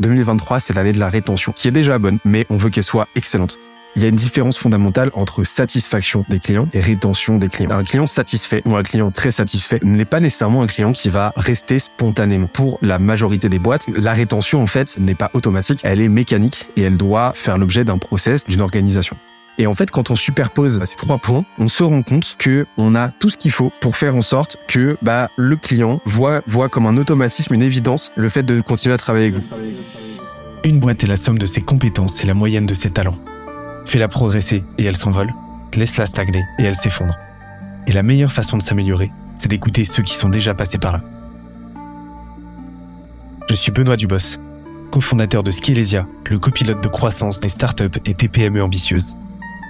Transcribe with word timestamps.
2023, 0.00 0.60
c'est 0.60 0.74
l'année 0.74 0.92
de 0.92 0.98
la 0.98 1.08
rétention, 1.08 1.52
qui 1.52 1.68
est 1.68 1.72
déjà 1.72 1.98
bonne, 1.98 2.18
mais 2.24 2.46
on 2.50 2.56
veut 2.56 2.70
qu'elle 2.70 2.84
soit 2.84 3.08
excellente. 3.14 3.58
Il 3.96 4.02
y 4.02 4.06
a 4.06 4.08
une 4.08 4.16
différence 4.16 4.58
fondamentale 4.58 5.10
entre 5.14 5.44
satisfaction 5.44 6.24
des 6.28 6.40
clients 6.40 6.68
et 6.72 6.80
rétention 6.80 7.38
des 7.38 7.48
clients. 7.48 7.70
Un 7.70 7.84
client 7.84 8.08
satisfait 8.08 8.60
ou 8.64 8.74
un 8.74 8.82
client 8.82 9.12
très 9.12 9.30
satisfait 9.30 9.78
n'est 9.84 10.04
pas 10.04 10.18
nécessairement 10.18 10.62
un 10.62 10.66
client 10.66 10.90
qui 10.90 11.08
va 11.08 11.32
rester 11.36 11.78
spontanément. 11.78 12.48
Pour 12.48 12.78
la 12.82 12.98
majorité 12.98 13.48
des 13.48 13.60
boîtes, 13.60 13.86
la 13.88 14.12
rétention, 14.12 14.60
en 14.60 14.66
fait, 14.66 14.98
n'est 14.98 15.14
pas 15.14 15.30
automatique, 15.32 15.78
elle 15.84 16.00
est 16.00 16.08
mécanique 16.08 16.70
et 16.76 16.82
elle 16.82 16.96
doit 16.96 17.32
faire 17.34 17.56
l'objet 17.56 17.84
d'un 17.84 17.98
process, 17.98 18.44
d'une 18.44 18.62
organisation. 18.62 19.16
Et 19.58 19.66
en 19.66 19.74
fait, 19.74 19.90
quand 19.90 20.10
on 20.10 20.16
superpose 20.16 20.82
ces 20.84 20.96
trois 20.96 21.18
points, 21.18 21.44
on 21.58 21.68
se 21.68 21.84
rend 21.84 22.02
compte 22.02 22.36
que 22.38 22.66
on 22.76 22.94
a 22.94 23.08
tout 23.08 23.30
ce 23.30 23.36
qu'il 23.36 23.52
faut 23.52 23.72
pour 23.80 23.96
faire 23.96 24.16
en 24.16 24.22
sorte 24.22 24.56
que 24.66 24.96
bah, 25.02 25.28
le 25.36 25.56
client 25.56 26.00
voit, 26.06 26.42
voit 26.46 26.68
comme 26.68 26.86
un 26.86 26.96
automatisme, 26.96 27.54
une 27.54 27.62
évidence, 27.62 28.10
le 28.16 28.28
fait 28.28 28.42
de 28.42 28.60
continuer 28.60 28.94
à 28.94 28.98
travailler 28.98 29.28
avec 29.28 29.40
vous. 29.40 29.48
Une 30.64 30.80
boîte 30.80 31.04
est 31.04 31.06
la 31.06 31.16
somme 31.16 31.38
de 31.38 31.46
ses 31.46 31.60
compétences 31.60 32.24
et 32.24 32.26
la 32.26 32.34
moyenne 32.34 32.66
de 32.66 32.74
ses 32.74 32.90
talents. 32.90 33.18
Fais-la 33.84 34.08
progresser 34.08 34.64
et 34.78 34.84
elle 34.84 34.96
s'envole. 34.96 35.32
Laisse-la 35.74 36.06
stagner 36.06 36.42
et 36.58 36.64
elle 36.64 36.74
s'effondre. 36.74 37.14
Et 37.86 37.92
la 37.92 38.02
meilleure 38.02 38.32
façon 38.32 38.56
de 38.56 38.62
s'améliorer, 38.62 39.12
c'est 39.36 39.48
d'écouter 39.48 39.84
ceux 39.84 40.02
qui 40.02 40.14
sont 40.14 40.28
déjà 40.28 40.54
passés 40.54 40.78
par 40.78 40.92
là. 40.94 41.02
Je 43.48 43.54
suis 43.54 43.70
Benoît 43.70 43.96
Dubos, 43.96 44.40
cofondateur 44.90 45.42
de 45.42 45.50
Skelesia, 45.50 46.06
le 46.30 46.38
copilote 46.38 46.82
de 46.82 46.88
croissance 46.88 47.40
des 47.40 47.48
startups 47.48 48.00
et 48.06 48.14
TPME 48.14 48.62
ambitieuses. 48.62 49.14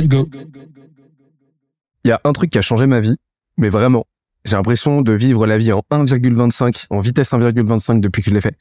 Let's 0.00 0.08
go. 0.08 0.24
Il 2.04 2.08
y 2.08 2.10
a 2.10 2.20
un 2.24 2.32
truc 2.32 2.50
qui 2.50 2.58
a 2.58 2.62
changé 2.62 2.86
ma 2.86 3.00
vie, 3.00 3.16
mais 3.58 3.68
vraiment. 3.68 4.06
J'ai 4.46 4.56
l'impression 4.56 5.02
de 5.02 5.12
vivre 5.12 5.46
la 5.46 5.58
vie 5.58 5.72
en 5.72 5.82
1,25, 5.90 6.86
en 6.88 7.00
vitesse 7.00 7.32
1,25 7.32 8.00
depuis 8.00 8.22
que 8.22 8.30
je 8.30 8.34
l'ai 8.34 8.40
fait. 8.40 8.56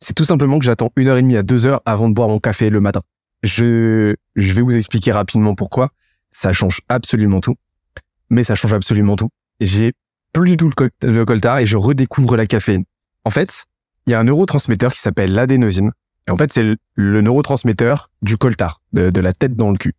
C'est 0.00 0.14
tout 0.14 0.24
simplement 0.24 0.58
que 0.58 0.64
j'attends 0.64 0.90
une 0.96 1.06
heure 1.06 1.16
et 1.16 1.22
demie 1.22 1.36
à 1.36 1.44
deux 1.44 1.66
heures 1.66 1.80
avant 1.84 2.08
de 2.08 2.14
boire 2.14 2.28
mon 2.28 2.40
café 2.40 2.70
le 2.70 2.80
matin. 2.80 3.02
Je, 3.44 4.16
je 4.34 4.52
vais 4.52 4.62
vous 4.62 4.76
expliquer 4.76 5.12
rapidement 5.12 5.54
pourquoi. 5.54 5.90
Ça 6.32 6.52
change 6.52 6.80
absolument 6.88 7.40
tout. 7.40 7.54
Mais 8.28 8.42
ça 8.42 8.56
change 8.56 8.74
absolument 8.74 9.14
tout. 9.14 9.28
J'ai 9.60 9.92
plus 10.32 10.50
du 10.50 10.56
tout 10.56 10.72
le, 11.02 11.24
coltard 11.24 11.58
et 11.58 11.66
je 11.66 11.76
redécouvre 11.76 12.36
la 12.36 12.46
caféine. 12.46 12.84
En 13.24 13.30
fait, 13.30 13.66
il 14.06 14.10
y 14.10 14.14
a 14.14 14.18
un 14.18 14.24
neurotransmetteur 14.24 14.92
qui 14.92 14.98
s'appelle 14.98 15.32
l'adénosine. 15.32 15.92
Et 16.26 16.32
en 16.32 16.36
fait, 16.36 16.52
c'est 16.52 16.74
le, 16.94 17.20
neurotransmetteur 17.20 18.10
du 18.22 18.36
coltard, 18.36 18.82
de 18.92 19.20
la 19.20 19.32
tête 19.32 19.54
dans 19.54 19.70
le 19.70 19.78
cul. 19.78 19.94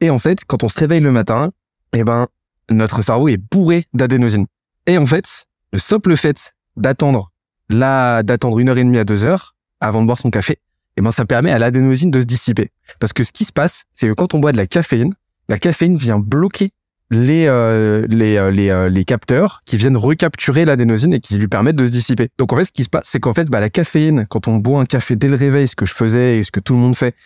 Et 0.00 0.10
en 0.10 0.18
fait, 0.18 0.44
quand 0.46 0.64
on 0.64 0.68
se 0.68 0.78
réveille 0.78 1.00
le 1.00 1.12
matin, 1.12 1.52
eh 1.92 2.04
ben, 2.04 2.28
notre 2.70 3.02
cerveau 3.02 3.28
est 3.28 3.36
bourré 3.36 3.84
d'adénosine. 3.92 4.46
Et 4.86 4.96
en 4.98 5.06
fait, 5.06 5.46
le 5.72 5.78
simple 5.78 6.16
fait 6.16 6.54
d'attendre 6.76 7.30
là, 7.68 8.22
d'attendre 8.22 8.58
une 8.58 8.68
heure 8.68 8.78
et 8.78 8.84
demie 8.84 8.98
à 8.98 9.04
deux 9.04 9.24
heures 9.24 9.54
avant 9.80 10.02
de 10.02 10.06
boire 10.06 10.18
son 10.18 10.30
café, 10.30 10.58
eh 10.96 11.02
ben, 11.02 11.10
ça 11.10 11.24
permet 11.24 11.50
à 11.50 11.58
l'adénosine 11.58 12.10
de 12.10 12.20
se 12.20 12.26
dissiper. 12.26 12.70
Parce 12.98 13.12
que 13.12 13.22
ce 13.22 13.32
qui 13.32 13.44
se 13.44 13.52
passe, 13.52 13.84
c'est 13.92 14.08
que 14.08 14.12
quand 14.12 14.34
on 14.34 14.38
boit 14.38 14.52
de 14.52 14.56
la 14.56 14.66
caféine, 14.66 15.14
la 15.48 15.58
caféine 15.58 15.96
vient 15.96 16.18
bloquer 16.18 16.72
les 17.10 17.46
euh, 17.48 18.06
les 18.08 18.36
euh, 18.36 18.50
les, 18.50 18.70
euh, 18.70 19.02
capteurs 19.02 19.62
qui 19.66 19.76
viennent 19.76 19.96
recapturer 19.96 20.64
l'adénosine 20.64 21.12
et 21.14 21.20
qui 21.20 21.38
lui 21.38 21.48
permettent 21.48 21.76
de 21.76 21.86
se 21.86 21.90
dissiper. 21.90 22.28
Donc 22.38 22.52
en 22.52 22.56
fait, 22.56 22.64
ce 22.64 22.72
qui 22.72 22.84
se 22.84 22.88
passe, 22.88 23.08
c'est 23.08 23.18
qu'en 23.18 23.34
fait, 23.34 23.46
bah, 23.46 23.60
la 23.60 23.68
caféine, 23.68 24.26
quand 24.30 24.46
on 24.46 24.56
boit 24.56 24.80
un 24.80 24.86
café 24.86 25.16
dès 25.16 25.28
le 25.28 25.34
réveil, 25.34 25.66
ce 25.66 25.74
que 25.74 25.86
je 25.86 25.94
faisais 25.94 26.38
et 26.38 26.44
ce 26.44 26.52
que 26.52 26.60
tout 26.60 26.74
le 26.74 26.78
monde 26.78 26.96
fait, 26.96 27.16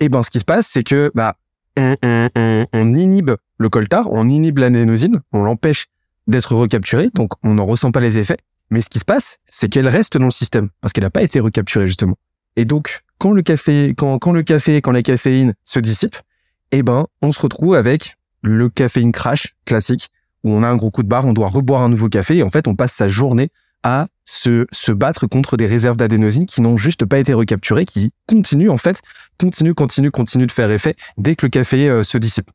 eh 0.00 0.08
ben 0.08 0.22
ce 0.22 0.30
qui 0.30 0.38
se 0.38 0.44
passe, 0.44 0.66
c'est 0.66 0.82
que 0.82 1.12
bah 1.14 1.36
on, 1.76 2.94
inhibe 2.94 3.32
le 3.58 3.68
coltard, 3.68 4.10
on 4.10 4.28
inhibe 4.28 4.58
l'adénosine, 4.58 5.20
on 5.32 5.42
l'empêche 5.42 5.86
d'être 6.26 6.54
recapturée, 6.54 7.10
donc 7.14 7.32
on 7.42 7.54
n'en 7.54 7.64
ressent 7.64 7.92
pas 7.92 8.00
les 8.00 8.18
effets. 8.18 8.38
Mais 8.70 8.80
ce 8.80 8.88
qui 8.88 8.98
se 8.98 9.04
passe, 9.04 9.38
c'est 9.46 9.68
qu'elle 9.68 9.88
reste 9.88 10.16
dans 10.16 10.26
le 10.26 10.30
système 10.30 10.70
parce 10.80 10.92
qu'elle 10.92 11.04
n'a 11.04 11.10
pas 11.10 11.22
été 11.22 11.40
recapturée 11.40 11.86
justement. 11.86 12.16
Et 12.56 12.64
donc, 12.64 13.02
quand 13.18 13.32
le 13.32 13.42
café, 13.42 13.94
quand, 13.96 14.18
quand 14.18 14.32
le 14.32 14.42
café, 14.42 14.80
quand 14.80 14.92
la 14.92 15.02
caféine 15.02 15.54
se 15.64 15.78
dissipe, 15.78 16.16
eh 16.70 16.82
ben, 16.82 17.06
on 17.20 17.32
se 17.32 17.40
retrouve 17.40 17.74
avec 17.74 18.16
le 18.42 18.68
caféine 18.68 19.12
crash 19.12 19.54
classique 19.64 20.08
où 20.44 20.50
on 20.50 20.62
a 20.62 20.68
un 20.68 20.76
gros 20.76 20.90
coup 20.90 21.02
de 21.02 21.08
barre, 21.08 21.26
on 21.26 21.32
doit 21.32 21.48
reboire 21.48 21.82
un 21.82 21.88
nouveau 21.88 22.08
café 22.08 22.38
et 22.38 22.42
en 22.42 22.50
fait, 22.50 22.66
on 22.66 22.74
passe 22.74 22.92
sa 22.92 23.08
journée 23.08 23.50
à 23.82 24.08
se, 24.24 24.66
se 24.72 24.92
battre 24.92 25.26
contre 25.26 25.56
des 25.56 25.66
réserves 25.66 25.96
d'adénosine 25.96 26.46
qui 26.46 26.60
n'ont 26.60 26.76
juste 26.76 27.04
pas 27.04 27.18
été 27.18 27.34
recapturées, 27.34 27.84
qui 27.84 28.12
continuent 28.26 28.70
en 28.70 28.76
fait, 28.76 29.02
continuent, 29.38 29.74
continuent, 29.74 30.10
continuent 30.10 30.46
de 30.46 30.52
faire 30.52 30.70
effet 30.70 30.96
dès 31.18 31.34
que 31.34 31.46
le 31.46 31.50
café 31.50 31.88
euh, 31.88 32.02
se 32.02 32.18
dissipe. 32.18 32.50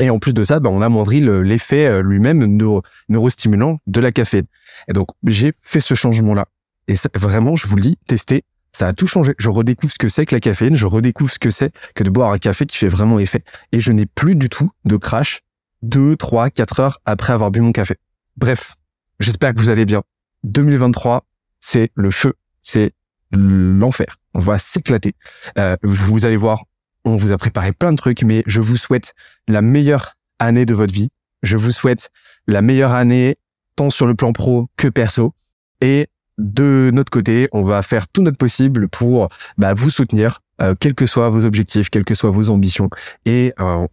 Et 0.00 0.08
en 0.08 0.18
plus 0.18 0.32
de 0.32 0.44
ça, 0.44 0.60
bah, 0.60 0.70
on 0.70 0.82
amoindrit 0.82 1.20
l'effet 1.20 1.86
euh, 1.86 2.02
lui-même 2.02 2.44
neuro, 2.44 2.82
neurostimulant 3.08 3.78
de 3.86 4.00
la 4.00 4.12
caféine. 4.12 4.46
Et 4.88 4.92
donc, 4.92 5.08
j'ai 5.26 5.52
fait 5.60 5.80
ce 5.80 5.94
changement-là. 5.94 6.46
Et 6.88 6.94
vraiment, 7.14 7.56
je 7.56 7.66
vous 7.66 7.76
le 7.76 7.82
dis, 7.82 7.98
tester, 8.06 8.44
ça 8.72 8.86
a 8.86 8.92
tout 8.92 9.06
changé. 9.06 9.34
Je 9.38 9.48
redécouvre 9.48 9.92
ce 9.92 9.98
que 9.98 10.08
c'est 10.08 10.26
que 10.26 10.34
la 10.34 10.40
caféine, 10.40 10.76
je 10.76 10.86
redécouvre 10.86 11.30
ce 11.30 11.38
que 11.38 11.50
c'est 11.50 11.72
que 11.94 12.04
de 12.04 12.10
boire 12.10 12.32
un 12.32 12.38
café 12.38 12.66
qui 12.66 12.76
fait 12.76 12.88
vraiment 12.88 13.18
effet. 13.18 13.42
Et 13.72 13.80
je 13.80 13.92
n'ai 13.92 14.06
plus 14.06 14.36
du 14.36 14.48
tout 14.48 14.70
de 14.84 14.96
crash 14.96 15.40
deux, 15.82 16.16
trois, 16.16 16.50
quatre 16.50 16.80
heures 16.80 17.00
après 17.04 17.32
avoir 17.32 17.50
bu 17.50 17.60
mon 17.60 17.72
café. 17.72 17.96
Bref, 18.36 18.74
j'espère 19.18 19.54
que 19.54 19.58
vous 19.58 19.70
allez 19.70 19.84
bien. 19.84 20.02
2023, 20.44 21.24
c'est 21.60 21.90
le 21.94 22.10
feu, 22.10 22.34
c'est 22.60 22.92
l'enfer. 23.32 24.16
On 24.34 24.40
va 24.40 24.58
s'éclater. 24.58 25.14
Euh, 25.58 25.76
vous 25.82 26.24
allez 26.26 26.36
voir, 26.36 26.64
on 27.04 27.16
vous 27.16 27.32
a 27.32 27.38
préparé 27.38 27.72
plein 27.72 27.92
de 27.92 27.96
trucs, 27.96 28.22
mais 28.22 28.42
je 28.46 28.60
vous 28.60 28.76
souhaite 28.76 29.14
la 29.48 29.62
meilleure 29.62 30.16
année 30.38 30.66
de 30.66 30.74
votre 30.74 30.92
vie. 30.92 31.10
Je 31.42 31.56
vous 31.56 31.70
souhaite 31.70 32.10
la 32.46 32.62
meilleure 32.62 32.94
année 32.94 33.36
tant 33.76 33.90
sur 33.90 34.06
le 34.06 34.14
plan 34.14 34.32
pro 34.32 34.68
que 34.76 34.88
perso. 34.88 35.34
Et 35.80 36.08
de 36.38 36.90
notre 36.92 37.10
côté, 37.10 37.48
on 37.52 37.62
va 37.62 37.82
faire 37.82 38.08
tout 38.08 38.22
notre 38.22 38.36
possible 38.36 38.88
pour 38.88 39.28
bah, 39.58 39.74
vous 39.74 39.90
soutenir, 39.90 40.40
euh, 40.60 40.74
quels 40.78 40.94
que 40.94 41.06
soient 41.06 41.28
vos 41.28 41.44
objectifs, 41.44 41.90
quelles 41.90 42.04
que 42.04 42.14
soient 42.14 42.30
vos 42.30 42.50
ambitions. 42.50 42.90
Et 43.26 43.52
euh, 43.60 43.86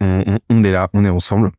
on 0.49 0.63
est 0.63 0.71
là, 0.71 0.89
on 0.93 1.03
est 1.03 1.09
ensemble. 1.09 1.51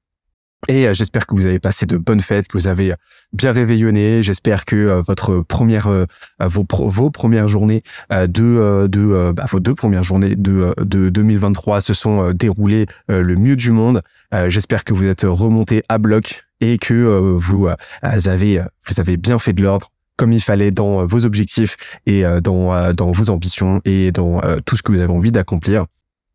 Et 0.66 0.88
euh, 0.88 0.94
j'espère 0.94 1.26
que 1.26 1.34
vous 1.34 1.46
avez 1.46 1.60
passé 1.60 1.86
de 1.86 1.96
bonnes 1.96 2.20
fêtes, 2.20 2.48
que 2.48 2.58
vous 2.58 2.66
avez 2.66 2.94
bien 3.32 3.52
réveillonné. 3.52 4.22
J'espère 4.22 4.64
que 4.64 4.74
euh, 4.74 5.00
votre 5.00 5.40
première, 5.40 5.86
euh, 5.86 6.04
vos, 6.40 6.64
premières 7.10 7.46
journées 7.46 7.82
de, 8.10 8.86
de 8.88 9.32
bah, 9.32 9.44
vos 9.48 9.60
deux 9.60 9.74
premières 9.74 10.02
journées 10.02 10.34
de, 10.34 10.74
de 10.78 11.10
2023 11.10 11.80
se 11.80 11.94
sont 11.94 12.32
déroulées 12.32 12.86
le 13.08 13.36
mieux 13.36 13.56
du 13.56 13.70
monde. 13.70 14.02
J'espère 14.48 14.84
que 14.84 14.92
vous 14.92 15.04
êtes 15.06 15.22
remonté 15.22 15.84
à 15.88 15.98
bloc 15.98 16.44
et 16.60 16.78
que 16.78 17.36
vous 17.36 17.68
avez 18.02 18.60
vous 18.86 19.00
avez 19.00 19.16
bien 19.16 19.38
fait 19.38 19.52
de 19.52 19.62
l'ordre 19.62 19.90
comme 20.16 20.32
il 20.32 20.40
fallait 20.40 20.70
dans 20.70 21.04
vos 21.06 21.24
objectifs 21.24 22.00
et 22.06 22.24
dans 22.42 22.92
dans 22.92 23.12
vos 23.12 23.30
ambitions 23.30 23.80
et 23.84 24.12
dans 24.12 24.40
tout 24.64 24.76
ce 24.76 24.82
que 24.82 24.92
vous 24.92 25.00
avez 25.00 25.12
envie 25.12 25.32
d'accomplir. 25.32 25.86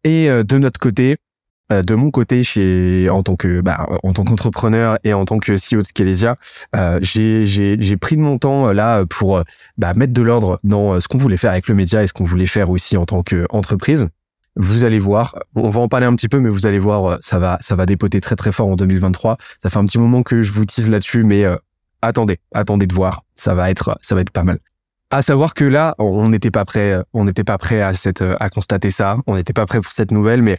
Et 0.03 0.27
de 0.27 0.57
notre 0.57 0.79
côté, 0.79 1.17
de 1.81 1.95
mon 1.95 2.11
côté, 2.11 2.43
chez 2.43 3.09
en 3.09 3.23
tant 3.23 3.35
que 3.35 3.61
bah, 3.61 3.87
en 4.03 4.13
tant 4.13 4.23
qu'entrepreneur 4.23 4.97
et 5.03 5.13
en 5.13 5.25
tant 5.25 5.39
que 5.39 5.53
CEO 5.53 5.79
de 5.79 5.83
Scalesia, 5.83 6.37
euh, 6.75 6.99
j'ai 7.01 7.97
pris 7.97 8.15
de 8.17 8.21
mon 8.21 8.37
temps 8.37 8.67
euh, 8.67 8.73
là 8.73 9.05
pour 9.05 9.41
bah, 9.77 9.93
mettre 9.95 10.13
de 10.13 10.21
l'ordre 10.21 10.59
dans 10.63 10.99
ce 10.99 11.07
qu'on 11.07 11.17
voulait 11.17 11.37
faire 11.37 11.51
avec 11.51 11.67
le 11.67 11.75
média 11.75 12.03
et 12.03 12.07
ce 12.07 12.13
qu'on 12.13 12.25
voulait 12.25 12.45
faire 12.45 12.69
aussi 12.69 12.97
en 12.97 13.05
tant 13.05 13.23
qu'entreprise. 13.23 14.09
Vous 14.55 14.83
allez 14.85 14.99
voir, 14.99 15.39
on 15.55 15.69
va 15.69 15.81
en 15.81 15.87
parler 15.87 16.05
un 16.05 16.15
petit 16.15 16.29
peu, 16.29 16.39
mais 16.39 16.49
vous 16.49 16.67
allez 16.67 16.77
voir, 16.77 17.17
ça 17.21 17.39
va 17.39 17.85
dépoter 17.87 18.21
très 18.21 18.35
très 18.35 18.51
fort 18.51 18.67
en 18.67 18.75
2023. 18.75 19.37
Ça 19.61 19.71
fait 19.71 19.79
un 19.79 19.85
petit 19.85 19.97
moment 19.97 20.21
que 20.21 20.43
je 20.43 20.51
vous 20.51 20.65
tease 20.65 20.91
là-dessus, 20.91 21.23
mais 21.23 21.43
attendez, 22.03 22.37
attendez 22.53 22.85
de 22.85 22.93
voir, 22.93 23.23
ça 23.33 23.55
va 23.55 23.71
être 23.71 23.95
pas 24.31 24.43
mal. 24.43 24.59
À 25.09 25.21
savoir 25.21 25.53
que 25.53 25.63
là, 25.63 25.95
on 25.99 26.29
n'était 26.29 26.51
pas 26.51 26.65
prêt, 26.65 26.97
on 27.13 27.25
n'était 27.25 27.43
pas 27.43 27.57
prêt 27.57 27.81
à 27.81 27.93
à 28.39 28.49
constater 28.49 28.91
ça, 28.91 29.17
on 29.27 29.35
n'était 29.35 29.53
pas 29.53 29.65
prêt 29.65 29.79
pour 29.81 29.91
cette 29.91 30.11
nouvelle, 30.11 30.41
mais 30.41 30.57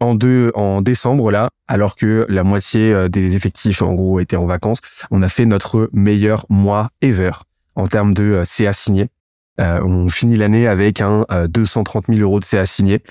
en 0.00 0.14
deux 0.14 0.52
en 0.54 0.82
décembre 0.82 1.30
là, 1.30 1.48
alors 1.68 1.96
que 1.96 2.26
la 2.28 2.44
moitié 2.44 2.92
euh, 2.92 3.08
des 3.08 3.36
effectifs 3.36 3.82
en 3.82 3.94
gros 3.94 4.20
étaient 4.20 4.36
en 4.36 4.46
vacances, 4.46 4.80
on 5.10 5.22
a 5.22 5.28
fait 5.28 5.46
notre 5.46 5.90
meilleur 5.92 6.46
mois 6.48 6.90
ever 7.00 7.32
en 7.74 7.86
termes 7.86 8.14
de 8.14 8.24
euh, 8.24 8.44
CA 8.44 8.72
signé. 8.72 9.08
Euh, 9.58 9.80
on 9.82 10.10
finit 10.10 10.36
l'année 10.36 10.68
avec 10.68 11.00
un 11.00 11.24
230 11.48 12.08
000 12.08 12.20
euros 12.20 12.40
de 12.40 12.44
CA 12.44 12.66
signé. 12.66 13.02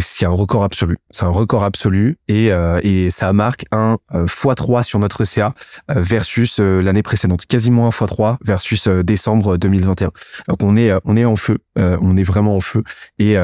c'est 0.00 0.24
un 0.24 0.30
record 0.30 0.64
absolu. 0.64 0.96
C'est 1.10 1.26
un 1.26 1.28
record 1.28 1.62
absolu 1.62 2.16
et, 2.26 2.52
et 2.82 3.10
ça 3.10 3.34
marque 3.34 3.66
un 3.70 3.98
x3 4.10 4.82
sur 4.82 4.98
notre 4.98 5.24
CA 5.24 5.52
versus 5.90 6.58
l'année 6.58 7.02
précédente. 7.02 7.44
Quasiment 7.44 7.84
un 7.84 7.90
x3 7.90 8.38
versus 8.42 8.88
décembre 8.88 9.58
2021. 9.58 10.10
Donc 10.48 10.62
on 10.62 10.74
est 10.74 10.90
on 11.04 11.16
est 11.16 11.26
en 11.26 11.36
feu. 11.36 11.58
on 11.76 12.16
est 12.16 12.22
vraiment 12.22 12.56
en 12.56 12.62
feu. 12.62 12.82
Et, 13.18 13.34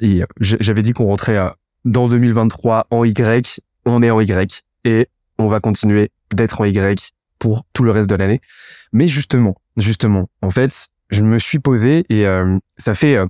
et 0.00 0.24
j'avais 0.40 0.80
dit 0.80 0.94
qu'on 0.94 1.04
rentrait 1.04 1.36
dans 1.84 2.08
2023 2.08 2.86
en 2.90 3.04
Y. 3.04 3.60
On 3.84 4.02
est 4.02 4.10
en 4.10 4.20
Y 4.20 4.62
et 4.84 5.08
on 5.38 5.48
va 5.48 5.60
continuer 5.60 6.10
d'être 6.32 6.60
en 6.60 6.64
Y 6.64 7.12
pour 7.38 7.64
tout 7.72 7.82
le 7.82 7.90
reste 7.90 8.08
de 8.08 8.14
l'année. 8.14 8.40
Mais 8.92 9.08
justement, 9.08 9.54
justement, 9.76 10.28
en 10.42 10.50
fait, 10.50 10.88
je 11.10 11.22
me 11.22 11.38
suis 11.38 11.58
posé 11.58 12.04
et 12.08 12.26
euh, 12.26 12.58
ça 12.78 12.94
fait 12.94 13.16
euh, 13.16 13.26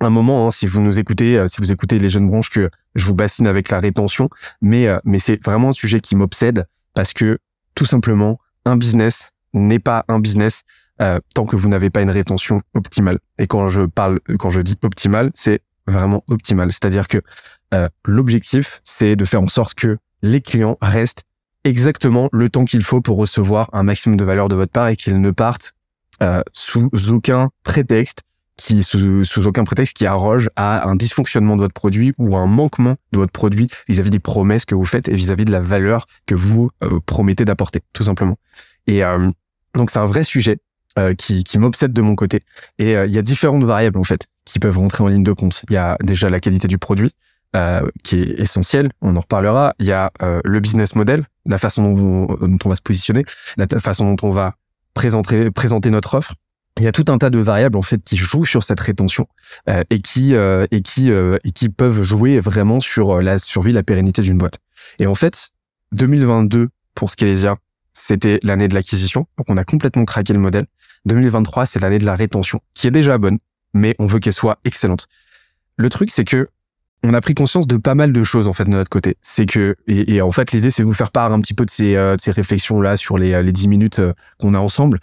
un 0.00 0.10
moment, 0.10 0.46
hein, 0.46 0.50
si 0.50 0.66
vous 0.66 0.80
nous 0.80 0.98
écoutez, 0.98 1.38
euh, 1.38 1.46
si 1.46 1.60
vous 1.60 1.70
écoutez 1.72 1.98
les 1.98 2.08
jeunes 2.08 2.26
branches, 2.26 2.50
que 2.50 2.68
je 2.94 3.06
vous 3.06 3.14
bassine 3.14 3.46
avec 3.46 3.70
la 3.70 3.78
rétention, 3.78 4.28
mais 4.60 4.88
mais 5.04 5.18
c'est 5.18 5.42
vraiment 5.44 5.70
un 5.70 5.72
sujet 5.72 6.00
qui 6.00 6.16
m'obsède 6.16 6.66
parce 6.94 7.12
que 7.12 7.38
tout 7.74 7.86
simplement, 7.86 8.38
un 8.64 8.76
business 8.76 9.30
n'est 9.54 9.78
pas 9.78 10.04
un 10.08 10.20
business 10.20 10.64
tant 11.34 11.46
que 11.46 11.56
vous 11.56 11.68
n'avez 11.68 11.90
pas 11.90 12.02
une 12.02 12.10
rétention 12.10 12.58
optimale. 12.74 13.18
Et 13.38 13.48
quand 13.48 13.66
je 13.66 13.82
parle, 13.82 14.20
quand 14.38 14.50
je 14.50 14.60
dis 14.60 14.76
optimale, 14.82 15.32
c'est 15.34 15.62
vraiment 15.86 16.24
optimal. 16.28 16.72
C'est-à-dire 16.72 17.08
que 17.08 17.18
l'objectif, 18.04 18.80
c'est 18.84 19.16
de 19.16 19.24
faire 19.24 19.42
en 19.42 19.46
sorte 19.46 19.74
que 19.74 19.96
les 20.22 20.40
clients 20.40 20.76
restent 20.80 21.24
exactement 21.64 22.28
le 22.32 22.48
temps 22.48 22.64
qu'il 22.64 22.82
faut 22.82 23.00
pour 23.00 23.16
recevoir 23.16 23.68
un 23.72 23.82
maximum 23.82 24.16
de 24.16 24.24
valeur 24.24 24.48
de 24.48 24.56
votre 24.56 24.72
part 24.72 24.88
et 24.88 24.96
qu'ils 24.96 25.20
ne 25.20 25.30
partent 25.30 25.72
euh, 26.22 26.42
sous 26.52 26.90
aucun 27.10 27.50
prétexte 27.64 28.22
qui 28.56 28.82
sous, 28.82 29.24
sous, 29.24 29.46
aucun 29.46 29.64
prétexte 29.64 29.96
qui 29.96 30.06
arroge 30.06 30.50
à 30.56 30.86
un 30.86 30.94
dysfonctionnement 30.94 31.56
de 31.56 31.62
votre 31.62 31.74
produit 31.74 32.12
ou 32.18 32.36
un 32.36 32.46
manquement 32.46 32.96
de 33.12 33.18
votre 33.18 33.32
produit 33.32 33.68
vis-à-vis 33.88 34.10
des 34.10 34.18
promesses 34.18 34.64
que 34.64 34.74
vous 34.74 34.84
faites 34.84 35.08
et 35.08 35.14
vis-à-vis 35.14 35.44
de 35.44 35.52
la 35.52 35.60
valeur 35.60 36.06
que 36.26 36.34
vous 36.34 36.68
euh, 36.84 37.00
promettez 37.06 37.44
d'apporter, 37.44 37.80
tout 37.92 38.02
simplement. 38.02 38.36
Et 38.86 39.02
euh, 39.02 39.30
donc 39.74 39.90
c'est 39.90 39.98
un 39.98 40.06
vrai 40.06 40.22
sujet 40.22 40.58
qui, 41.16 41.44
qui 41.44 41.58
m'obsède 41.58 41.92
de 41.92 42.02
mon 42.02 42.14
côté. 42.14 42.40
Et 42.78 42.92
il 42.92 43.10
y 43.10 43.18
a 43.18 43.22
différentes 43.22 43.64
variables 43.64 43.98
en 43.98 44.04
fait 44.04 44.26
qui 44.44 44.58
peuvent 44.58 44.78
rentrer 44.78 45.04
en 45.04 45.08
ligne 45.08 45.22
de 45.22 45.32
compte. 45.32 45.62
Il 45.68 45.74
y 45.74 45.76
a 45.76 45.96
déjà 46.02 46.28
la 46.28 46.40
qualité 46.40 46.68
du 46.68 46.78
produit, 46.78 47.12
euh, 47.54 47.82
qui 48.02 48.20
est 48.20 48.40
essentiel, 48.40 48.90
on 49.02 49.14
en 49.16 49.20
reparlera. 49.20 49.74
Il 49.78 49.86
y 49.86 49.92
a 49.92 50.10
euh, 50.22 50.40
le 50.42 50.60
business 50.60 50.94
model, 50.94 51.26
la 51.44 51.58
façon 51.58 51.94
dont, 51.94 52.58
on 52.64 52.68
va 52.68 52.74
se 52.74 52.80
positionner, 52.82 53.24
la 53.58 53.66
façon 53.78 54.14
dont 54.14 54.26
on 54.26 54.30
va 54.30 54.54
présenter, 54.94 55.50
présenter 55.50 55.90
notre 55.90 56.14
offre. 56.14 56.34
Il 56.78 56.84
y 56.84 56.86
a 56.86 56.92
tout 56.92 57.04
un 57.08 57.18
tas 57.18 57.28
de 57.28 57.38
variables 57.38 57.76
en 57.76 57.82
fait 57.82 58.02
qui 58.02 58.16
jouent 58.16 58.46
sur 58.46 58.62
cette 58.62 58.80
rétention 58.80 59.28
euh, 59.68 59.82
et 59.90 60.00
qui 60.00 60.32
et 60.32 60.82
qui 60.82 61.10
et 61.10 61.52
qui 61.52 61.68
peuvent 61.68 62.02
jouer 62.02 62.40
vraiment 62.40 62.80
sur 62.80 63.20
la 63.20 63.38
survie, 63.38 63.72
la 63.72 63.82
pérennité 63.82 64.22
d'une 64.22 64.38
boîte. 64.38 64.58
Et 64.98 65.06
en 65.06 65.14
fait, 65.14 65.50
2022 65.92 66.70
pour 66.94 67.10
Scalesia, 67.10 67.56
c'était 67.92 68.40
l'année 68.42 68.68
de 68.68 68.74
l'acquisition, 68.74 69.26
donc 69.36 69.50
on 69.50 69.58
a 69.58 69.64
complètement 69.64 70.06
craqué 70.06 70.32
le 70.32 70.38
modèle. 70.38 70.64
2023, 71.06 71.66
c'est 71.66 71.80
l'année 71.80 71.98
de 71.98 72.04
la 72.04 72.14
rétention, 72.14 72.60
qui 72.74 72.86
est 72.86 72.90
déjà 72.92 73.18
bonne, 73.18 73.38
mais 73.74 73.94
on 73.98 74.06
veut 74.06 74.18
qu'elle 74.18 74.32
soit 74.32 74.58
excellente. 74.64 75.08
Le 75.76 75.88
truc, 75.90 76.10
c'est 76.10 76.24
que 76.24 76.48
on 77.04 77.14
a 77.14 77.20
pris 77.20 77.34
conscience 77.34 77.66
de 77.66 77.76
pas 77.76 77.94
mal 77.94 78.12
de 78.12 78.22
choses 78.22 78.46
en 78.46 78.52
fait 78.52 78.64
de 78.64 78.70
notre 78.70 78.90
côté. 78.90 79.16
C'est 79.22 79.46
que 79.46 79.76
et, 79.88 80.22
en 80.22 80.30
fait 80.30 80.52
l'idée 80.52 80.70
c'est 80.70 80.82
de 80.82 80.86
vous 80.86 80.94
faire 80.94 81.10
part 81.10 81.32
un 81.32 81.40
petit 81.40 81.54
peu 81.54 81.64
de 81.64 81.70
ces, 81.70 81.96
euh, 81.96 82.16
de 82.16 82.20
ces 82.20 82.30
réflexions 82.30 82.80
là 82.80 82.96
sur 82.96 83.18
les 83.18 83.34
euh, 83.34 83.42
les 83.42 83.52
10 83.52 83.68
minutes 83.68 83.98
euh, 83.98 84.12
qu'on 84.38 84.54
a 84.54 84.58
ensemble 84.58 85.00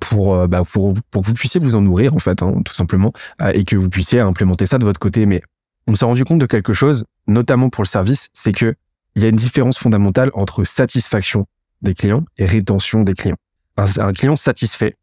pour 0.00 0.48
bah, 0.48 0.62
pour 0.64 0.94
pour 1.10 1.22
que 1.22 1.26
vous 1.26 1.34
puissiez 1.34 1.60
vous 1.60 1.74
en 1.74 1.82
nourrir 1.82 2.14
en 2.14 2.18
fait 2.18 2.42
hein, 2.42 2.54
tout 2.64 2.74
simplement 2.74 3.12
et 3.52 3.64
que 3.64 3.76
vous 3.76 3.90
puissiez 3.90 4.20
implémenter 4.20 4.66
ça 4.66 4.78
de 4.78 4.84
votre 4.84 5.00
côté. 5.00 5.26
Mais 5.26 5.42
on 5.86 5.94
s'est 5.94 6.04
rendu 6.04 6.24
compte 6.24 6.38
de 6.38 6.46
quelque 6.46 6.72
chose, 6.72 7.04
notamment 7.26 7.68
pour 7.68 7.82
le 7.82 7.88
service, 7.88 8.30
c'est 8.32 8.52
que 8.52 8.74
il 9.14 9.22
y 9.22 9.26
a 9.26 9.28
une 9.28 9.36
différence 9.36 9.78
fondamentale 9.78 10.30
entre 10.34 10.64
satisfaction 10.64 11.46
des 11.82 11.94
clients 11.94 12.24
et 12.38 12.44
rétention 12.44 13.02
des 13.02 13.14
clients. 13.14 13.36
Un 13.76 14.12
client 14.12 14.36
satisfait 14.36 14.96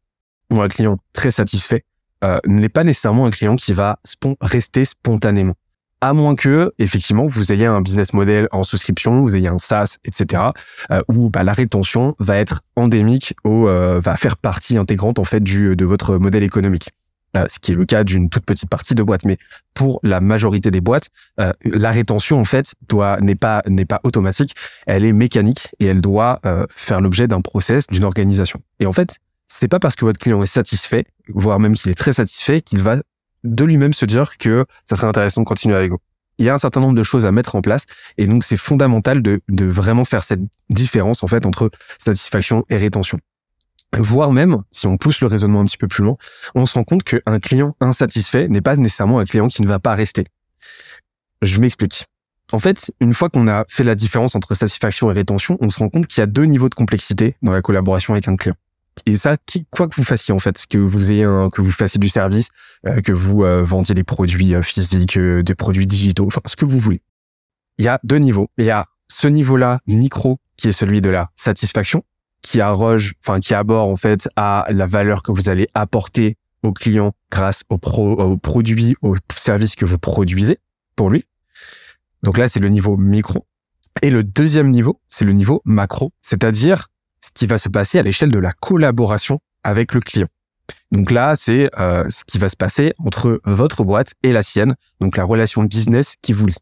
ou 0.52 0.62
un 0.62 0.68
client 0.68 0.98
très 1.14 1.32
satisfait 1.32 1.84
n'est 2.46 2.70
pas 2.70 2.84
nécessairement 2.84 3.26
un 3.26 3.30
client 3.30 3.56
qui 3.56 3.72
va 3.72 4.00
rester 4.42 4.84
spontanément 4.84 5.56
à 6.02 6.14
moins 6.14 6.36
que 6.36 6.72
effectivement 6.80 7.28
vous 7.28 7.52
ayez 7.52 7.66
un 7.66 7.82
business 7.82 8.14
model 8.14 8.48
en 8.52 8.64
souscription, 8.64 9.22
vous 9.22 9.36
ayez 9.36 9.48
un 9.48 9.58
SaaS, 9.58 9.98
etc., 10.06 10.44
euh, 10.92 11.02
où 11.08 11.30
bah, 11.30 11.44
la 11.44 11.54
rétention 11.54 12.14
va 12.20 12.38
être 12.38 12.62
endémique 12.76 13.36
ou 13.44 13.68
euh, 13.68 14.00
va 14.00 14.16
faire 14.16 14.38
partie 14.38 14.78
intégrante 14.78 15.20
en 15.20 15.24
fait 15.24 15.42
du 15.42 15.76
de 15.76 15.86
votre 15.86 16.18
modèle 16.18 16.44
économique. 16.44 16.90
Euh, 17.38 17.46
ce 17.48 17.60
qui 17.60 17.74
est 17.74 17.76
le 17.76 17.86
cas 17.86 18.04
d'une 18.04 18.28
toute 18.28 18.44
petite 18.44 18.70
partie 18.70 18.96
de 18.96 19.04
boîtes, 19.04 19.24
mais 19.24 19.38
pour 19.76 20.00
la 20.02 20.20
majorité 20.20 20.72
des 20.72 20.82
boîtes, 20.82 21.10
euh, 21.40 21.52
la 21.64 21.92
rétention 21.92 22.40
en 22.40 22.46
fait 22.46 22.74
doit 22.88 23.20
n'est 23.22 23.36
pas 23.36 23.62
n'est 23.68 23.86
pas 23.86 24.00
automatique, 24.04 24.56
elle 24.88 25.06
est 25.06 25.12
mécanique 25.12 25.70
et 25.80 25.86
elle 25.86 26.02
doit 26.02 26.42
faire 26.72 27.02
l'objet 27.02 27.28
d'un 27.28 27.42
process, 27.42 27.86
d'une 27.88 28.04
organisation. 28.04 28.62
Et 28.80 28.88
en 28.88 28.94
fait, 28.94 29.20
c'est 29.52 29.68
pas 29.68 29.80
parce 29.80 29.96
que 29.96 30.06
votre 30.06 30.20
client 30.20 30.42
est 30.42 30.48
satisfait, 30.48 31.06
voire 31.28 31.60
même 31.60 31.74
qu'il 31.74 31.92
est 31.92 31.96
très 31.96 32.14
satisfait, 32.14 32.62
qu'il 32.62 32.80
va 32.80 33.02
de 33.44 33.64
lui-même 33.66 33.94
se 33.94 34.06
dire 34.06 34.38
que 34.38 34.66
ça 34.88 34.96
serait 34.96 35.08
intéressant 35.08 35.42
de 35.42 35.46
continuer 35.46 35.76
avec 35.76 35.92
vous. 35.92 36.00
Il 36.38 36.46
y 36.46 36.50
a 36.50 36.54
un 36.54 36.58
certain 36.58 36.80
nombre 36.80 36.96
de 36.96 37.04
choses 37.04 37.26
à 37.26 37.32
mettre 37.32 37.56
en 37.56 37.62
place 37.62 37.86
et 38.18 38.26
donc 38.26 38.44
c'est 38.44 38.58
fondamental 38.58 39.22
de, 39.22 39.42
de 39.50 39.66
vraiment 39.66 40.06
faire 40.06 40.24
cette 40.24 40.40
différence 40.70 41.24
en 41.24 41.28
fait 41.28 41.46
entre 41.46 41.70
satisfaction 41.98 42.64
et 42.70 42.78
rétention. 42.78 43.20
Voire 43.98 44.32
même, 44.32 44.62
si 44.72 44.88
on 44.88 44.98
pousse 44.98 45.20
le 45.22 45.28
raisonnement 45.28 45.62
un 45.62 45.66
petit 45.66 45.78
peu 45.78 45.88
plus 45.88 46.04
loin, 46.04 46.16
on 46.56 46.66
se 46.66 46.76
rend 46.76 46.84
compte 46.84 47.04
qu'un 47.04 47.40
client 47.40 47.76
insatisfait 47.82 48.48
n'est 48.48 48.62
pas 48.62 48.76
nécessairement 48.76 49.20
un 49.20 49.26
client 49.26 49.48
qui 49.48 49.64
ne 49.64 49.68
va 49.68 49.80
pas 49.80 49.96
rester. 49.96 50.26
Je 51.42 51.60
m'explique. 51.60 52.06
En 52.52 52.60
fait, 52.60 52.92
une 53.00 53.14
fois 53.14 53.30
qu'on 53.30 53.48
a 53.48 53.66
fait 53.68 53.84
la 53.84 53.96
différence 53.96 54.36
entre 54.36 54.54
satisfaction 54.54 55.10
et 55.12 55.14
rétention, 55.14 55.58
on 55.60 55.70
se 55.70 55.80
rend 55.80 55.90
compte 55.90 56.08
qu'il 56.08 56.22
y 56.22 56.24
a 56.24 56.28
deux 56.28 56.46
niveaux 56.46 56.70
de 56.70 56.76
complexité 56.76 57.36
dans 57.42 57.52
la 57.52 57.62
collaboration 57.62 58.14
avec 58.14 58.28
un 58.28 58.36
client. 58.36 58.56
Et 59.06 59.16
ça, 59.16 59.38
quoi 59.70 59.88
que 59.88 59.96
vous 59.96 60.04
fassiez 60.04 60.34
en 60.34 60.40
fait, 60.40 60.66
que 60.70 60.78
vous 60.78 61.12
ayez 61.12 61.24
un, 61.24 61.50
que 61.50 61.62
vous 61.62 61.72
fassiez 61.72 62.00
du 62.00 62.10
service, 62.10 62.50
euh, 62.86 63.02
que 63.02 63.12
vous 63.12 63.44
euh, 63.44 63.64
vendiez 63.64 63.96
des 63.96 64.04
produits 64.04 64.56
euh, 64.56 64.62
physiques, 64.62 65.18
des 65.18 65.56
produits 65.56 65.88
digitaux, 65.88 66.28
enfin 66.28 66.42
ce 66.46 66.56
que 66.56 66.66
vous 66.66 66.80
voulez. 66.80 67.02
Il 67.78 67.86
y 67.86 67.88
a 67.88 68.00
deux 68.04 68.18
niveaux. 68.18 68.50
Il 68.58 68.66
y 68.66 68.72
a 68.72 68.86
ce 69.08 69.28
niveau-là 69.28 69.80
micro 69.88 70.40
qui 70.58 70.68
est 70.68 70.74
celui 70.74 71.02
de 71.02 71.10
la 71.10 71.32
satisfaction, 71.36 72.04
qui 72.42 72.62
arroge, 72.62 73.16
enfin 73.22 73.40
qui 73.40 73.54
aborde 73.54 73.90
en 73.90 73.96
fait 73.96 74.30
à 74.36 74.68
la 74.70 74.86
valeur 74.86 75.24
que 75.24 75.32
vous 75.32 75.50
allez 75.50 75.68
apporter 75.74 76.38
au 76.64 76.74
client 76.74 77.14
grâce 77.32 77.64
aux, 77.70 77.78
pro, 77.78 78.12
aux 78.14 78.38
produits, 78.38 78.96
aux 79.02 79.16
services 79.36 79.76
que 79.76 79.86
vous 79.86 79.98
produisez 79.98 80.60
pour 80.96 81.10
lui. 81.10 81.26
Donc 82.24 82.38
là, 82.38 82.50
c'est 82.50 82.60
le 82.60 82.70
niveau 82.70 82.98
micro. 82.98 83.46
Et 84.02 84.10
le 84.10 84.24
deuxième 84.24 84.70
niveau, 84.70 85.02
c'est 85.08 85.26
le 85.26 85.34
niveau 85.34 85.62
macro, 85.66 86.12
c'est-à-dire 86.22 86.88
ce 87.22 87.32
qui 87.34 87.48
va 87.48 87.58
se 87.58 87.70
passer 87.70 88.00
à 88.00 88.04
l'échelle 88.04 88.32
de 88.32 88.40
la 88.40 88.52
collaboration 88.52 89.40
avec 89.64 89.94
le 89.94 90.02
client. 90.02 90.28
Donc 90.92 91.12
là, 91.12 91.36
c'est 91.36 91.70
euh, 91.80 92.06
ce 92.10 92.24
qui 92.24 92.38
va 92.38 92.50
se 92.50 92.56
passer 92.56 92.94
entre 93.00 93.42
votre 93.46 93.84
boîte 93.84 94.14
et 94.24 94.32
la 94.32 94.44
sienne, 94.44 94.76
donc 95.00 95.18
la 95.18 95.24
relation 95.24 95.64
business 95.64 96.16
qui 96.22 96.34
vous 96.34 96.48
lie. 96.48 96.58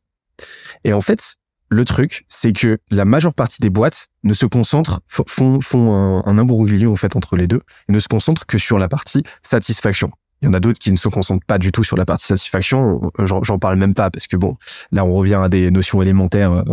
Et 0.84 0.94
en 0.94 1.02
fait, 1.02 1.36
le 1.70 1.84
truc, 1.84 2.26
c'est 2.30 2.54
que 2.54 2.80
la 2.90 3.06
majeure 3.06 3.34
partie 3.34 3.62
des 3.62 3.70
boîtes 3.70 4.08
ne 4.24 4.34
se 4.34 4.46
concentrent, 4.46 5.02
font, 5.08 5.60
font 5.60 5.94
un, 5.94 6.24
un 6.26 6.38
imbroglio 6.38 6.92
en 6.92 6.96
fait 6.96 7.16
entre 7.16 7.36
les 7.36 7.48
deux, 7.48 7.62
et 7.90 7.92
ne 7.92 8.00
se 8.00 8.08
concentrent 8.08 8.46
que 8.46 8.58
sur 8.58 8.78
la 8.78 8.88
partie 8.88 9.24
satisfaction. 9.42 10.12
Il 10.42 10.46
y 10.46 10.50
en 10.50 10.54
a 10.54 10.60
d'autres 10.60 10.80
qui 10.80 10.92
ne 10.92 10.98
se 10.98 11.08
concentrent 11.08 11.46
pas 11.46 11.58
du 11.58 11.72
tout 11.72 11.84
sur 11.84 11.98
la 11.98 12.06
partie 12.06 12.28
satisfaction. 12.28 13.12
J'en 13.20 13.58
parle 13.58 13.78
même 13.78 13.96
pas 13.96 14.12
parce 14.12 14.28
que 14.28 14.38
bon, 14.38 14.56
là 14.92 15.04
on 15.04 15.14
revient 15.14 15.40
à 15.42 15.50
des 15.50 15.72
notions 15.72 16.02
élémentaires 16.02 16.64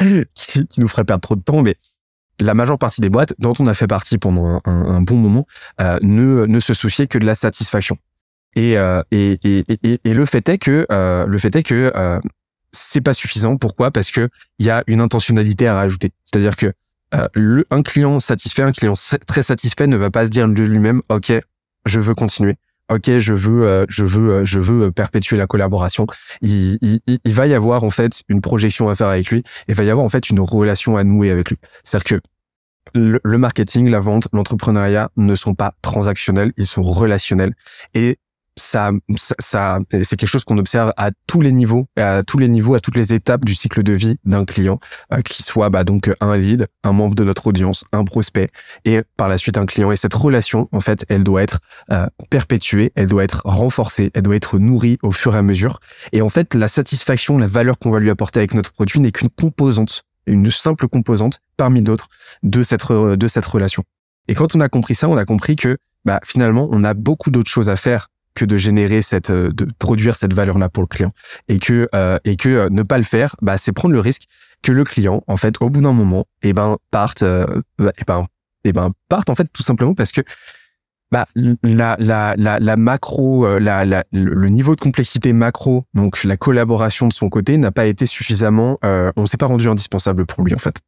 euh, 0.00 0.24
qui, 0.34 0.66
qui, 0.66 0.80
nous 0.80 0.88
feraient 0.88 1.04
perdre 1.04 1.20
trop 1.20 1.36
de 1.36 1.42
temps. 1.42 1.62
Mais 1.62 1.76
la 2.40 2.54
majeure 2.54 2.78
partie 2.78 3.00
des 3.00 3.10
boîtes 3.10 3.34
dont 3.38 3.54
on 3.58 3.66
a 3.66 3.74
fait 3.74 3.86
partie 3.86 4.18
pendant 4.18 4.60
un, 4.64 5.00
bon 5.00 5.16
moment 5.16 5.46
euh, 5.80 5.98
ne, 6.02 6.46
ne 6.46 6.60
se 6.60 6.74
souciaient 6.74 7.06
que 7.06 7.18
de 7.18 7.26
la 7.26 7.34
satisfaction. 7.34 7.98
Et, 8.54 8.78
euh, 8.78 9.02
et, 9.10 9.38
et, 9.44 10.00
et, 10.02 10.14
le 10.14 10.24
fait 10.24 10.48
est 10.48 10.58
que 10.58 10.86
euh, 10.90 11.26
le 11.26 11.38
fait 11.38 11.54
est 11.54 11.62
que 11.62 11.92
euh, 11.94 12.18
c'est 12.72 13.02
pas 13.02 13.12
suffisant. 13.12 13.56
Pourquoi? 13.56 13.90
Parce 13.90 14.10
que 14.10 14.30
il 14.58 14.66
y 14.66 14.70
a 14.70 14.82
une 14.86 15.00
intentionnalité 15.00 15.68
à 15.68 15.74
rajouter. 15.74 16.12
C'est-à-dire 16.24 16.56
que 16.56 16.72
euh, 17.14 17.28
le, 17.34 17.66
un 17.70 17.82
client 17.82 18.18
satisfait, 18.18 18.62
un 18.62 18.72
client 18.72 18.94
très 19.26 19.42
satisfait 19.42 19.86
ne 19.86 19.96
va 19.96 20.10
pas 20.10 20.24
se 20.24 20.30
dire 20.30 20.48
de 20.48 20.62
lui-même, 20.62 21.02
ok, 21.10 21.32
je 21.84 22.00
veux 22.00 22.14
continuer 22.14 22.56
ok, 22.90 23.18
je 23.18 23.34
veux, 23.34 23.66
euh, 23.66 23.86
je 23.88 24.04
veux, 24.04 24.32
euh, 24.32 24.44
je 24.44 24.60
veux 24.60 24.92
perpétuer 24.92 25.36
la 25.36 25.46
collaboration. 25.46 26.06
Il, 26.40 26.78
il, 26.82 27.00
il, 27.06 27.32
va 27.32 27.46
y 27.46 27.54
avoir 27.54 27.84
en 27.84 27.90
fait 27.90 28.22
une 28.28 28.40
projection 28.40 28.88
à 28.88 28.94
faire 28.94 29.08
avec 29.08 29.30
lui. 29.30 29.42
Il 29.68 29.74
va 29.74 29.84
y 29.84 29.90
avoir 29.90 30.04
en 30.04 30.08
fait 30.08 30.30
une 30.30 30.40
relation 30.40 30.96
à 30.96 31.04
nouer 31.04 31.30
avec 31.30 31.50
lui. 31.50 31.56
C'est-à-dire 31.84 32.20
que 32.20 32.28
le, 32.94 33.20
le, 33.22 33.38
marketing, 33.38 33.90
la 33.90 33.98
vente, 33.98 34.28
l'entrepreneuriat 34.32 35.10
ne 35.16 35.34
sont 35.34 35.54
pas 35.54 35.74
transactionnels, 35.82 36.52
ils 36.56 36.66
sont 36.66 36.82
relationnels. 36.82 37.54
Et 37.94 38.18
ça, 38.56 38.90
ça, 39.38 39.78
c'est 39.90 40.16
quelque 40.16 40.26
chose 40.26 40.44
qu'on 40.44 40.58
observe 40.58 40.92
à 40.96 41.10
tous 41.26 41.40
les 41.40 41.52
niveaux, 41.52 41.86
à 41.96 42.22
tous 42.22 42.38
les 42.38 42.48
niveaux, 42.48 42.74
à 42.74 42.80
toutes 42.80 42.96
les 42.96 43.12
étapes 43.12 43.44
du 43.44 43.54
cycle 43.54 43.82
de 43.82 43.92
vie 43.92 44.16
d'un 44.24 44.44
client, 44.44 44.80
euh, 45.12 45.20
qui 45.20 45.42
soit 45.42 45.68
bah, 45.68 45.84
donc 45.84 46.10
un 46.20 46.36
lead, 46.36 46.66
un 46.82 46.92
membre 46.92 47.14
de 47.14 47.24
notre 47.24 47.46
audience, 47.46 47.84
un 47.92 48.04
prospect, 48.04 48.48
et 48.84 49.02
par 49.16 49.28
la 49.28 49.36
suite 49.36 49.58
un 49.58 49.66
client. 49.66 49.92
Et 49.92 49.96
cette 49.96 50.14
relation, 50.14 50.68
en 50.72 50.80
fait, 50.80 51.04
elle 51.08 51.22
doit 51.22 51.42
être 51.42 51.60
euh, 51.90 52.06
perpétuée, 52.30 52.92
elle 52.94 53.08
doit 53.08 53.24
être 53.24 53.42
renforcée, 53.44 54.10
elle 54.14 54.22
doit 54.22 54.36
être 54.36 54.58
nourrie 54.58 54.98
au 55.02 55.12
fur 55.12 55.34
et 55.34 55.38
à 55.38 55.42
mesure. 55.42 55.80
Et 56.12 56.22
en 56.22 56.30
fait, 56.30 56.54
la 56.54 56.68
satisfaction, 56.68 57.36
la 57.36 57.46
valeur 57.46 57.78
qu'on 57.78 57.90
va 57.90 58.00
lui 58.00 58.10
apporter 58.10 58.40
avec 58.40 58.54
notre 58.54 58.72
produit 58.72 59.00
n'est 59.00 59.12
qu'une 59.12 59.30
composante, 59.30 60.04
une 60.26 60.50
simple 60.50 60.88
composante 60.88 61.40
parmi 61.56 61.82
d'autres 61.82 62.08
de 62.42 62.62
cette 62.62 62.90
de 62.90 63.28
cette 63.28 63.46
relation. 63.46 63.84
Et 64.28 64.34
quand 64.34 64.56
on 64.56 64.60
a 64.60 64.68
compris 64.68 64.94
ça, 64.94 65.08
on 65.08 65.16
a 65.16 65.24
compris 65.24 65.56
que 65.56 65.78
bah, 66.04 66.20
finalement, 66.24 66.68
on 66.70 66.84
a 66.84 66.94
beaucoup 66.94 67.30
d'autres 67.30 67.50
choses 67.50 67.68
à 67.68 67.76
faire 67.76 68.08
que 68.36 68.44
de 68.44 68.56
générer 68.56 69.02
cette, 69.02 69.30
euh, 69.30 69.50
de 69.52 69.66
produire 69.78 70.14
cette 70.14 70.32
valeur-là 70.32 70.68
pour 70.68 70.82
le 70.84 70.86
client. 70.86 71.12
Et 71.48 71.58
que, 71.58 71.88
euh, 71.94 72.18
et 72.24 72.36
que 72.36 72.48
euh, 72.48 72.68
ne 72.70 72.84
pas 72.84 72.98
le 72.98 73.04
faire, 73.04 73.34
bah, 73.42 73.58
c'est 73.58 73.72
prendre 73.72 73.94
le 73.94 74.00
risque 74.00 74.22
que 74.62 74.70
le 74.70 74.84
client, 74.84 75.24
en 75.26 75.36
fait, 75.36 75.54
au 75.60 75.70
bout 75.70 75.80
d'un 75.80 75.92
moment, 75.92 76.26
eh 76.42 76.52
ben, 76.52 76.76
parte, 76.92 77.22
euh, 77.22 77.62
eh 77.80 78.04
ben, 78.06 78.24
eh 78.64 78.72
ben, 78.72 78.90
parte, 79.08 79.30
en 79.30 79.34
fait, 79.34 79.48
tout 79.52 79.62
simplement 79.62 79.94
parce 79.94 80.12
que, 80.12 80.20
bah, 81.10 81.26
la, 81.62 81.96
la, 81.98 82.34
la, 82.36 82.76
macro, 82.76 83.58
la, 83.58 83.84
le 83.84 84.48
niveau 84.48 84.74
de 84.74 84.80
complexité 84.80 85.32
macro, 85.32 85.84
donc 85.94 86.24
la 86.24 86.36
collaboration 86.36 87.06
de 87.06 87.12
son 87.12 87.28
côté 87.28 87.58
n'a 87.58 87.70
pas 87.70 87.86
été 87.86 88.06
suffisamment, 88.06 88.78
on 88.82 89.24
s'est 89.26 89.36
pas 89.36 89.46
rendu 89.46 89.68
indispensable 89.68 90.26
pour 90.26 90.42
lui, 90.42 90.52
en 90.52 90.58
fait. 90.58 90.80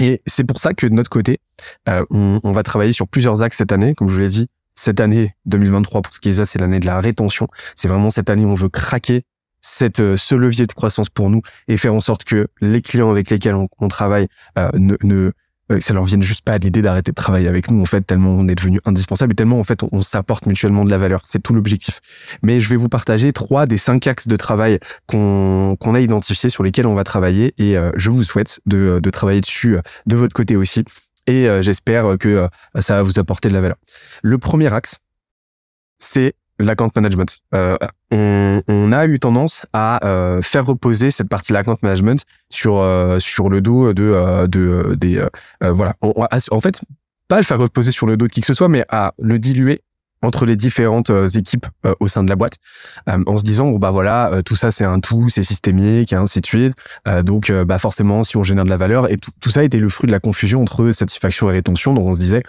Et 0.00 0.22
c'est 0.24 0.44
pour 0.44 0.60
ça 0.60 0.72
que 0.72 0.86
de 0.86 0.92
notre 0.92 1.10
côté, 1.10 1.40
on, 1.86 2.52
va 2.52 2.62
travailler 2.62 2.92
sur 2.92 3.08
plusieurs 3.08 3.42
axes 3.42 3.56
cette 3.56 3.72
année, 3.72 3.96
comme 3.96 4.08
je 4.08 4.14
vous 4.14 4.20
l'ai 4.20 4.28
dit, 4.28 4.48
cette 4.76 5.00
année 5.00 5.34
2023 5.46 6.02
pour 6.02 6.14
Skiza, 6.14 6.44
c'est 6.44 6.60
l'année 6.60 6.80
de 6.80 6.86
la 6.86 7.00
rétention. 7.00 7.48
C'est 7.74 7.88
vraiment 7.88 8.10
cette 8.10 8.30
année 8.30 8.44
où 8.44 8.50
on 8.50 8.54
veut 8.54 8.68
craquer 8.68 9.24
cette, 9.62 10.00
euh, 10.00 10.16
ce 10.16 10.34
levier 10.34 10.66
de 10.66 10.72
croissance 10.72 11.08
pour 11.08 11.30
nous 11.30 11.42
et 11.66 11.76
faire 11.76 11.94
en 11.94 12.00
sorte 12.00 12.24
que 12.24 12.46
les 12.60 12.82
clients 12.82 13.10
avec 13.10 13.30
lesquels 13.30 13.56
on, 13.78 13.88
travaille 13.88 14.28
euh, 14.58 14.70
ne, 14.74 14.96
ne 15.02 15.32
euh, 15.72 15.80
ça 15.80 15.92
leur 15.92 16.04
vienne 16.04 16.22
juste 16.22 16.44
pas 16.44 16.52
à 16.52 16.58
l'idée 16.58 16.82
d'arrêter 16.82 17.10
de 17.10 17.16
travailler 17.16 17.48
avec 17.48 17.70
nous. 17.70 17.80
En 17.80 17.86
fait 17.86 18.02
tellement 18.02 18.30
on 18.30 18.46
est 18.46 18.54
devenu 18.54 18.80
indispensable 18.84 19.32
et 19.32 19.34
tellement 19.34 19.58
en 19.58 19.64
fait 19.64 19.80
on, 19.90 20.02
s'apporte 20.02 20.46
mutuellement 20.46 20.84
de 20.84 20.90
la 20.90 20.98
valeur. 20.98 21.22
C'est 21.24 21.42
tout 21.42 21.54
l'objectif. 21.54 22.00
Mais 22.44 22.60
je 22.60 22.68
vais 22.68 22.76
vous 22.76 22.88
partager 22.88 23.32
trois 23.32 23.66
des 23.66 23.78
cinq 23.78 24.06
axes 24.06 24.28
de 24.28 24.36
travail 24.36 24.78
qu'on 25.06 25.76
qu'on 25.80 25.94
a 25.94 26.00
identifiés 26.00 26.50
sur 26.50 26.62
lesquels 26.62 26.86
on 26.86 26.94
va 26.94 27.02
travailler 27.02 27.54
et 27.58 27.76
je 27.96 28.10
vous 28.10 28.22
souhaite 28.22 28.60
de, 28.66 29.00
de 29.02 29.10
travailler 29.10 29.40
dessus 29.40 29.78
de 30.06 30.16
votre 30.16 30.34
côté 30.34 30.54
aussi 30.54 30.84
et 31.26 31.48
euh, 31.48 31.62
j'espère 31.62 32.16
que 32.18 32.28
euh, 32.28 32.48
ça 32.80 32.96
va 32.96 33.02
vous 33.02 33.18
apporter 33.18 33.48
de 33.48 33.54
la 33.54 33.60
valeur. 33.60 33.76
Le 34.22 34.38
premier 34.38 34.72
axe, 34.72 34.98
c'est 35.98 36.34
l'account 36.58 36.90
management. 36.94 37.38
Euh, 37.54 37.76
on, 38.10 38.62
on, 38.68 38.92
a 38.92 39.06
eu 39.06 39.18
tendance 39.18 39.66
à 39.72 40.04
euh, 40.06 40.40
faire 40.42 40.64
reposer 40.66 41.10
cette 41.10 41.28
partie 41.28 41.52
de 41.52 41.54
l'account 41.56 41.76
management 41.82 42.24
sur 42.50 42.78
euh, 42.78 43.18
sur 43.18 43.48
le 43.48 43.60
dos 43.60 43.92
de 43.92 44.46
de 44.46 44.94
des 44.94 45.22
voilà. 45.60 45.94
en 46.02 46.60
fait, 46.60 46.80
pas 47.28 47.36
le 47.36 47.42
faire 47.42 47.58
reposer 47.58 47.90
sur 47.90 48.06
le 48.06 48.16
dos 48.16 48.26
de 48.26 48.32
qui 48.32 48.40
que 48.40 48.46
ce 48.46 48.54
soit, 48.54 48.68
mais 48.68 48.84
à 48.88 49.12
le 49.18 49.38
diluer 49.38 49.82
entre 50.22 50.46
les 50.46 50.56
différentes 50.56 51.10
euh, 51.10 51.26
équipes 51.26 51.66
euh, 51.84 51.94
au 52.00 52.08
sein 52.08 52.24
de 52.24 52.28
la 52.28 52.36
boîte, 52.36 52.54
euh, 53.08 53.22
en 53.26 53.38
se 53.38 53.44
disant 53.44 53.70
bon 53.70 53.78
bah 53.78 53.90
voilà 53.90 54.40
tout 54.44 54.56
ça 54.56 54.70
c'est 54.70 54.84
un 54.84 55.00
tout, 55.00 55.28
c'est 55.28 55.42
systémique 55.42 56.12
et 56.12 56.16
ainsi 56.16 56.40
de 56.40 56.46
suite. 56.46 56.74
donc 57.22 57.52
bah 57.52 57.78
forcément 57.78 58.24
si 58.24 58.36
on 58.36 58.42
génère 58.42 58.64
de 58.64 58.70
la 58.70 58.76
valeur 58.76 59.10
et 59.10 59.16
tout, 59.16 59.30
tout 59.40 59.50
ça 59.50 59.64
était 59.64 59.78
le 59.78 59.88
fruit 59.88 60.06
de 60.06 60.12
la 60.12 60.20
confusion 60.20 60.62
entre 60.62 60.90
satisfaction 60.90 61.50
et 61.50 61.52
rétention. 61.52 61.94
Donc 61.94 62.06
on 62.06 62.14
se 62.14 62.20
disait 62.20 62.42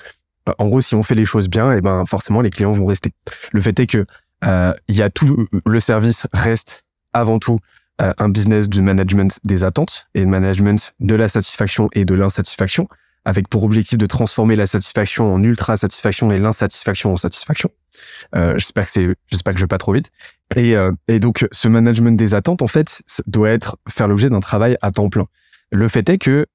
en 0.57 0.65
gros 0.67 0.81
si 0.81 0.95
on 0.95 1.03
fait 1.03 1.15
les 1.15 1.25
choses 1.25 1.49
bien 1.49 1.71
et 1.71 1.81
ben 1.81 2.05
forcément 2.05 2.41
les 2.41 2.49
clients 2.49 2.73
vont 2.73 2.85
rester. 2.85 3.11
Le 3.51 3.61
fait 3.61 3.79
est 3.79 3.87
que 3.87 4.05
il 4.43 4.95
y 4.95 5.01
a 5.01 5.09
tout 5.09 5.47
le 5.65 5.79
service 5.79 6.27
reste 6.33 6.83
avant 7.13 7.39
tout 7.39 7.59
un 7.99 8.29
business 8.29 8.69
de 8.69 8.81
management 8.81 9.39
des 9.43 9.63
attentes 9.63 10.07
et 10.13 10.25
management 10.25 10.93
de 10.99 11.15
la 11.15 11.27
satisfaction 11.27 11.89
et 11.93 12.05
de 12.05 12.13
l'insatisfaction 12.13 12.87
avec 13.27 13.49
pour 13.49 13.65
objectif 13.65 13.97
de 13.97 14.05
transformer 14.05 14.55
la 14.55 14.65
satisfaction 14.65 15.33
en 15.33 15.43
ultra 15.43 15.75
satisfaction 15.75 16.31
et 16.31 16.37
l'insatisfaction 16.37 17.11
en 17.11 17.17
satisfaction. 17.17 17.69
Euh, 18.37 18.53
j'espère 18.53 18.85
que 18.85 18.91
c'est, 18.91 19.15
j'espère 19.27 19.53
que 19.53 19.59
je 19.59 19.65
vais 19.65 19.67
pas 19.67 19.77
trop 19.77 19.91
vite. 19.91 20.11
Et, 20.55 20.77
euh, 20.77 20.93
et 21.09 21.19
donc 21.19 21.45
ce 21.51 21.67
management 21.67 22.17
des 22.17 22.33
attentes 22.33 22.61
en 22.61 22.67
fait 22.67 23.01
doit 23.27 23.49
être 23.49 23.77
faire 23.89 24.07
l'objet 24.07 24.29
d'un 24.29 24.39
travail 24.39 24.77
à 24.81 24.91
temps 24.91 25.09
plein. 25.09 25.27
Le 25.71 25.89
fait 25.89 26.07
est 26.09 26.17
que 26.17 26.45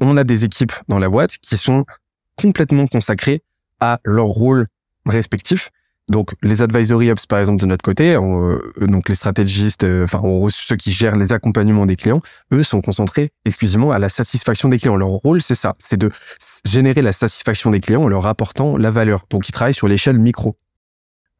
on 0.00 0.16
a 0.16 0.24
des 0.24 0.44
équipes 0.44 0.72
dans 0.88 0.98
la 0.98 1.08
boîte 1.08 1.38
qui 1.38 1.56
sont 1.56 1.86
complètement 2.34 2.88
consacrées 2.88 3.44
à 3.78 4.00
leur 4.02 4.26
rôle 4.26 4.66
respectif 5.06 5.70
donc 6.08 6.34
les 6.42 6.62
advisory 6.62 7.10
ops 7.10 7.26
par 7.26 7.38
exemple 7.38 7.60
de 7.60 7.66
notre 7.66 7.82
côté, 7.82 8.14
euh, 8.14 8.58
donc 8.80 9.08
les 9.08 9.14
stratégistes, 9.14 9.84
euh, 9.84 10.04
enfin 10.04 10.22
ceux 10.50 10.76
qui 10.76 10.90
gèrent 10.90 11.16
les 11.16 11.32
accompagnements 11.32 11.86
des 11.86 11.96
clients, 11.96 12.22
eux 12.52 12.62
sont 12.62 12.80
concentrés 12.80 13.30
exclusivement 13.44 13.92
à 13.92 13.98
la 13.98 14.08
satisfaction 14.08 14.68
des 14.68 14.78
clients. 14.78 14.96
Leur 14.96 15.08
rôle 15.08 15.42
c'est 15.42 15.54
ça, 15.54 15.76
c'est 15.78 15.98
de 15.98 16.10
générer 16.64 17.02
la 17.02 17.12
satisfaction 17.12 17.70
des 17.70 17.80
clients 17.80 18.02
en 18.02 18.08
leur 18.08 18.26
apportant 18.26 18.76
la 18.76 18.90
valeur. 18.90 19.24
Donc 19.30 19.48
ils 19.48 19.52
travaillent 19.52 19.74
sur 19.74 19.88
l'échelle 19.88 20.18
micro. 20.18 20.56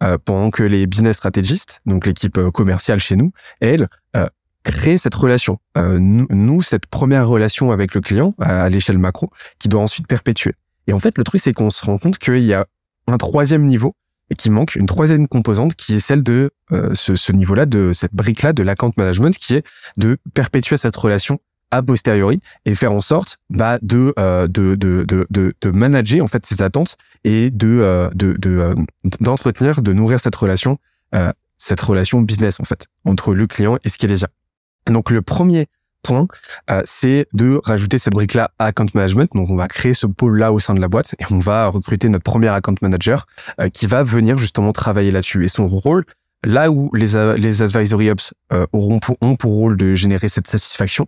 Euh, 0.00 0.16
pendant 0.16 0.50
que 0.50 0.62
les 0.62 0.86
business 0.86 1.16
stratégistes, 1.16 1.80
donc 1.84 2.06
l'équipe 2.06 2.38
commerciale 2.52 3.00
chez 3.00 3.16
nous, 3.16 3.32
elle 3.60 3.88
créent 4.62 4.98
cette 4.98 5.14
relation. 5.14 5.58
nous, 5.76 6.62
cette 6.62 6.86
première 6.86 7.26
relation 7.26 7.72
avec 7.72 7.94
le 7.94 8.00
client 8.00 8.32
à 8.38 8.68
l'échelle 8.68 8.98
macro, 8.98 9.28
qui 9.58 9.68
doit 9.68 9.80
ensuite 9.80 10.06
perpétuer. 10.06 10.54
Et 10.86 10.92
en 10.92 10.98
fait, 10.98 11.18
le 11.18 11.24
truc 11.24 11.40
c'est 11.40 11.52
qu'on 11.52 11.70
se 11.70 11.84
rend 11.84 11.98
compte 11.98 12.18
qu'il 12.18 12.44
y 12.44 12.54
a 12.54 12.66
un 13.08 13.16
troisième 13.16 13.64
niveau 13.66 13.96
et 14.30 14.34
qui 14.34 14.50
manque 14.50 14.74
une 14.74 14.86
troisième 14.86 15.28
composante 15.28 15.74
qui 15.74 15.94
est 15.94 16.00
celle 16.00 16.22
de 16.22 16.50
euh, 16.72 16.90
ce, 16.94 17.16
ce 17.16 17.32
niveau-là, 17.32 17.66
de 17.66 17.92
cette 17.92 18.14
brique-là 18.14 18.52
de 18.52 18.62
l'account 18.62 18.92
management, 18.96 19.36
qui 19.36 19.54
est 19.54 19.66
de 19.96 20.18
perpétuer 20.34 20.76
cette 20.76 20.96
relation 20.96 21.40
a 21.70 21.82
posteriori 21.82 22.40
et 22.64 22.74
faire 22.74 22.92
en 22.92 23.02
sorte 23.02 23.38
bah, 23.50 23.78
de, 23.82 24.14
euh, 24.18 24.46
de, 24.46 24.74
de, 24.74 25.04
de, 25.06 25.26
de, 25.60 25.70
manager 25.70 26.24
en 26.24 26.26
fait 26.26 26.46
ces 26.46 26.62
attentes 26.62 26.96
et 27.24 27.50
de 27.50 27.68
euh, 27.68 28.08
de 28.14 28.36
d'entretenir, 29.20 29.82
de, 29.82 29.92
nourrir 29.92 30.18
cette 30.18 30.34
relation, 30.34 30.78
cette 31.58 31.80
relation 31.82 32.22
business 32.22 32.58
en 32.60 32.64
fait 32.64 32.86
entre 33.04 33.34
le 33.34 33.46
client 33.46 33.78
et 33.84 33.90
ce 33.90 33.98
est 34.06 34.26
Donc 34.86 35.10
le 35.10 35.20
premier 35.20 35.66
point, 36.02 36.26
euh, 36.70 36.82
c'est 36.84 37.26
de 37.32 37.60
rajouter 37.64 37.98
cette 37.98 38.12
brique-là 38.12 38.50
à 38.58 38.66
account 38.66 38.86
management. 38.94 39.30
Donc, 39.34 39.50
on 39.50 39.56
va 39.56 39.68
créer 39.68 39.94
ce 39.94 40.06
pôle-là 40.06 40.52
au 40.52 40.60
sein 40.60 40.74
de 40.74 40.80
la 40.80 40.88
boîte 40.88 41.14
et 41.18 41.24
on 41.30 41.40
va 41.40 41.68
recruter 41.68 42.08
notre 42.08 42.24
premier 42.24 42.48
account 42.48 42.74
manager 42.82 43.26
euh, 43.60 43.68
qui 43.68 43.86
va 43.86 44.02
venir 44.02 44.38
justement 44.38 44.72
travailler 44.72 45.10
là-dessus. 45.10 45.44
Et 45.44 45.48
son 45.48 45.66
rôle, 45.66 46.04
là 46.44 46.70
où 46.70 46.90
les, 46.94 47.36
les 47.36 47.62
advisory 47.62 48.10
ops 48.10 48.32
euh, 48.52 48.66
auront 48.72 49.00
ont 49.20 49.36
pour 49.36 49.52
rôle 49.52 49.76
de 49.76 49.94
générer 49.94 50.28
cette 50.28 50.46
satisfaction, 50.46 51.06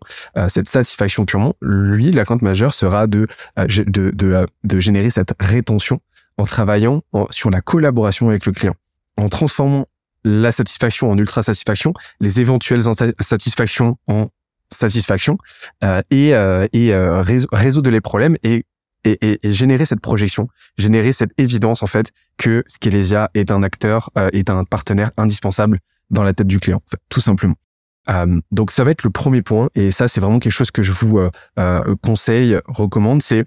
cette 0.49 0.69
satisfaction 0.69 1.25
purement, 1.25 1.55
lui, 1.63 2.11
l'account 2.11 2.39
manager 2.43 2.75
sera 2.75 3.07
de, 3.07 3.27
de, 3.57 4.47
de, 4.65 4.81
générer 4.81 5.11
cette 5.11 5.35
rétention 5.39 6.01
en 6.37 6.47
travaillant 6.47 7.03
sur 7.31 7.51
la 7.51 7.61
collaboration 7.61 8.29
avec 8.29 8.45
le 8.47 8.53
client, 8.53 8.75
en 9.17 9.29
transformant 9.29 9.87
la 10.25 10.53
satisfaction 10.53 11.11
en 11.11 11.19
ultra 11.19 11.43
satisfaction, 11.43 11.95
les 12.21 12.41
éventuelles 12.41 12.83
insatisfactions 13.19 13.97
en 14.07 14.29
satisfaction 14.73 15.39
euh, 15.85 16.03
et, 16.11 16.35
euh, 16.35 16.67
et 16.73 16.95
euh, 16.95 17.23
résoudre 17.23 17.91
les 17.91 18.01
problèmes 18.01 18.37
et, 18.43 18.65
et, 19.05 19.39
et, 19.43 19.53
générer 19.53 19.85
cette 19.85 20.01
projection, 20.01 20.49
générer 20.77 21.13
cette 21.13 21.33
évidence 21.39 21.83
en 21.83 21.87
fait 21.87 22.13
que 22.37 22.63
Skelesia 22.67 23.31
est 23.35 23.51
un 23.51 23.63
acteur, 23.63 24.11
euh, 24.17 24.31
est 24.33 24.51
un 24.51 24.65
partenaire 24.65 25.11
indispensable 25.17 25.81
dans 26.11 26.23
la 26.23 26.33
tête 26.33 26.47
du 26.47 26.59
client, 26.59 26.83
tout 27.09 27.21
simplement. 27.21 27.55
Euh, 28.09 28.41
donc 28.51 28.71
ça 28.71 28.85
va 28.85 28.91
être 28.91 29.05
le 29.05 29.11
premier 29.11 29.43
point 29.43 29.69
et 29.75 29.91
ça 29.91 30.09
c'est 30.09 30.21
vraiment 30.21 30.39
quelque 30.39 30.53
chose 30.53 30.71
que 30.71 30.83
je 30.83 30.93
vous 30.93 31.19
euh, 31.19 31.95
conseille, 32.03 32.59
recommande, 32.67 33.23
c'est 33.23 33.45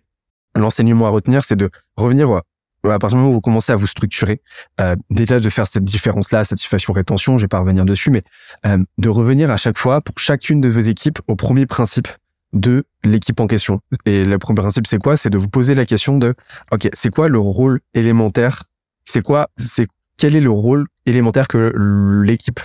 l'enseignement 0.55 1.07
à 1.07 1.09
retenir, 1.09 1.43
c'est 1.43 1.55
de 1.55 1.69
revenir 1.97 2.41
à 2.91 2.99
partir 2.99 3.17
du 3.17 3.21
moment 3.21 3.29
où 3.31 3.33
vous 3.35 3.41
commencez 3.41 3.71
à 3.71 3.75
vous 3.75 3.87
structurer, 3.87 4.41
euh, 4.81 4.95
déjà 5.09 5.39
de 5.39 5.49
faire 5.49 5.67
cette 5.67 5.83
différence-là, 5.83 6.43
satisfaction-rétention, 6.43 7.37
je 7.37 7.43
vais 7.43 7.47
pas 7.47 7.59
revenir 7.59 7.85
dessus, 7.85 8.09
mais 8.09 8.23
euh, 8.65 8.77
de 8.97 9.09
revenir 9.09 9.49
à 9.51 9.57
chaque 9.57 9.77
fois 9.77 10.01
pour 10.01 10.19
chacune 10.19 10.59
de 10.59 10.69
vos 10.69 10.81
équipes 10.81 11.19
au 11.27 11.35
premier 11.35 11.65
principe 11.65 12.07
de 12.51 12.85
l'équipe 13.03 13.39
en 13.39 13.47
question. 13.47 13.79
Et 14.05 14.25
le 14.25 14.37
premier 14.37 14.61
principe, 14.61 14.85
c'est 14.87 15.01
quoi? 15.01 15.15
C'est 15.15 15.29
de 15.29 15.37
vous 15.37 15.47
poser 15.47 15.75
la 15.75 15.85
question 15.85 16.17
de, 16.17 16.35
ok, 16.71 16.89
c'est 16.93 17.09
quoi 17.09 17.27
le 17.27 17.39
rôle 17.39 17.79
élémentaire? 17.93 18.63
C'est 19.05 19.21
quoi 19.21 19.49
C'est 19.57 19.87
quel 20.17 20.35
est 20.35 20.41
le 20.41 20.51
rôle 20.51 20.85
élémentaire 21.05 21.47
que 21.47 21.73
l'équipe 22.23 22.59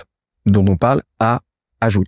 dont 0.45 0.65
on 0.67 0.77
parle 0.77 1.01
a 1.19 1.41
à 1.81 1.89
jouer? 1.89 2.05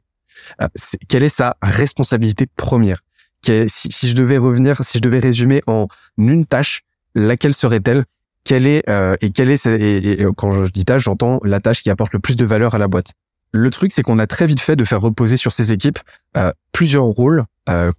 Euh, 0.61 0.67
Quelle 1.07 1.23
est 1.23 1.29
sa 1.29 1.57
responsabilité 1.61 2.47
première? 2.55 3.01
Si 3.43 4.07
je 4.07 4.15
devais 4.15 4.37
revenir, 4.37 4.83
si 4.83 4.99
je 4.99 5.01
devais 5.01 5.17
résumer 5.17 5.63
en 5.65 5.87
une 6.17 6.45
tâche, 6.45 6.83
laquelle 7.15 7.53
serait-elle? 7.53 8.05
Quelle 8.43 8.65
est 8.65 8.89
euh, 8.89 9.15
et 9.21 9.29
quelle 9.29 9.51
est 9.51 9.65
et, 9.67 10.25
quand 10.35 10.63
je 10.63 10.71
dis 10.71 10.83
tâche, 10.83 11.03
j'entends 11.03 11.39
la 11.43 11.59
tâche 11.59 11.83
qui 11.83 11.91
apporte 11.91 12.13
le 12.13 12.19
plus 12.19 12.35
de 12.35 12.45
valeur 12.45 12.73
à 12.73 12.79
la 12.79 12.87
boîte. 12.87 13.13
Le 13.51 13.69
truc, 13.69 13.91
c'est 13.91 14.01
qu'on 14.01 14.17
a 14.17 14.27
très 14.27 14.45
vite 14.45 14.61
fait 14.61 14.75
de 14.75 14.83
faire 14.83 15.01
reposer 15.01 15.37
sur 15.37 15.51
ces 15.51 15.71
équipes 15.73 15.99
euh, 16.37 16.51
plusieurs 16.71 17.03
rôles 17.03 17.43
euh, 17.69 17.91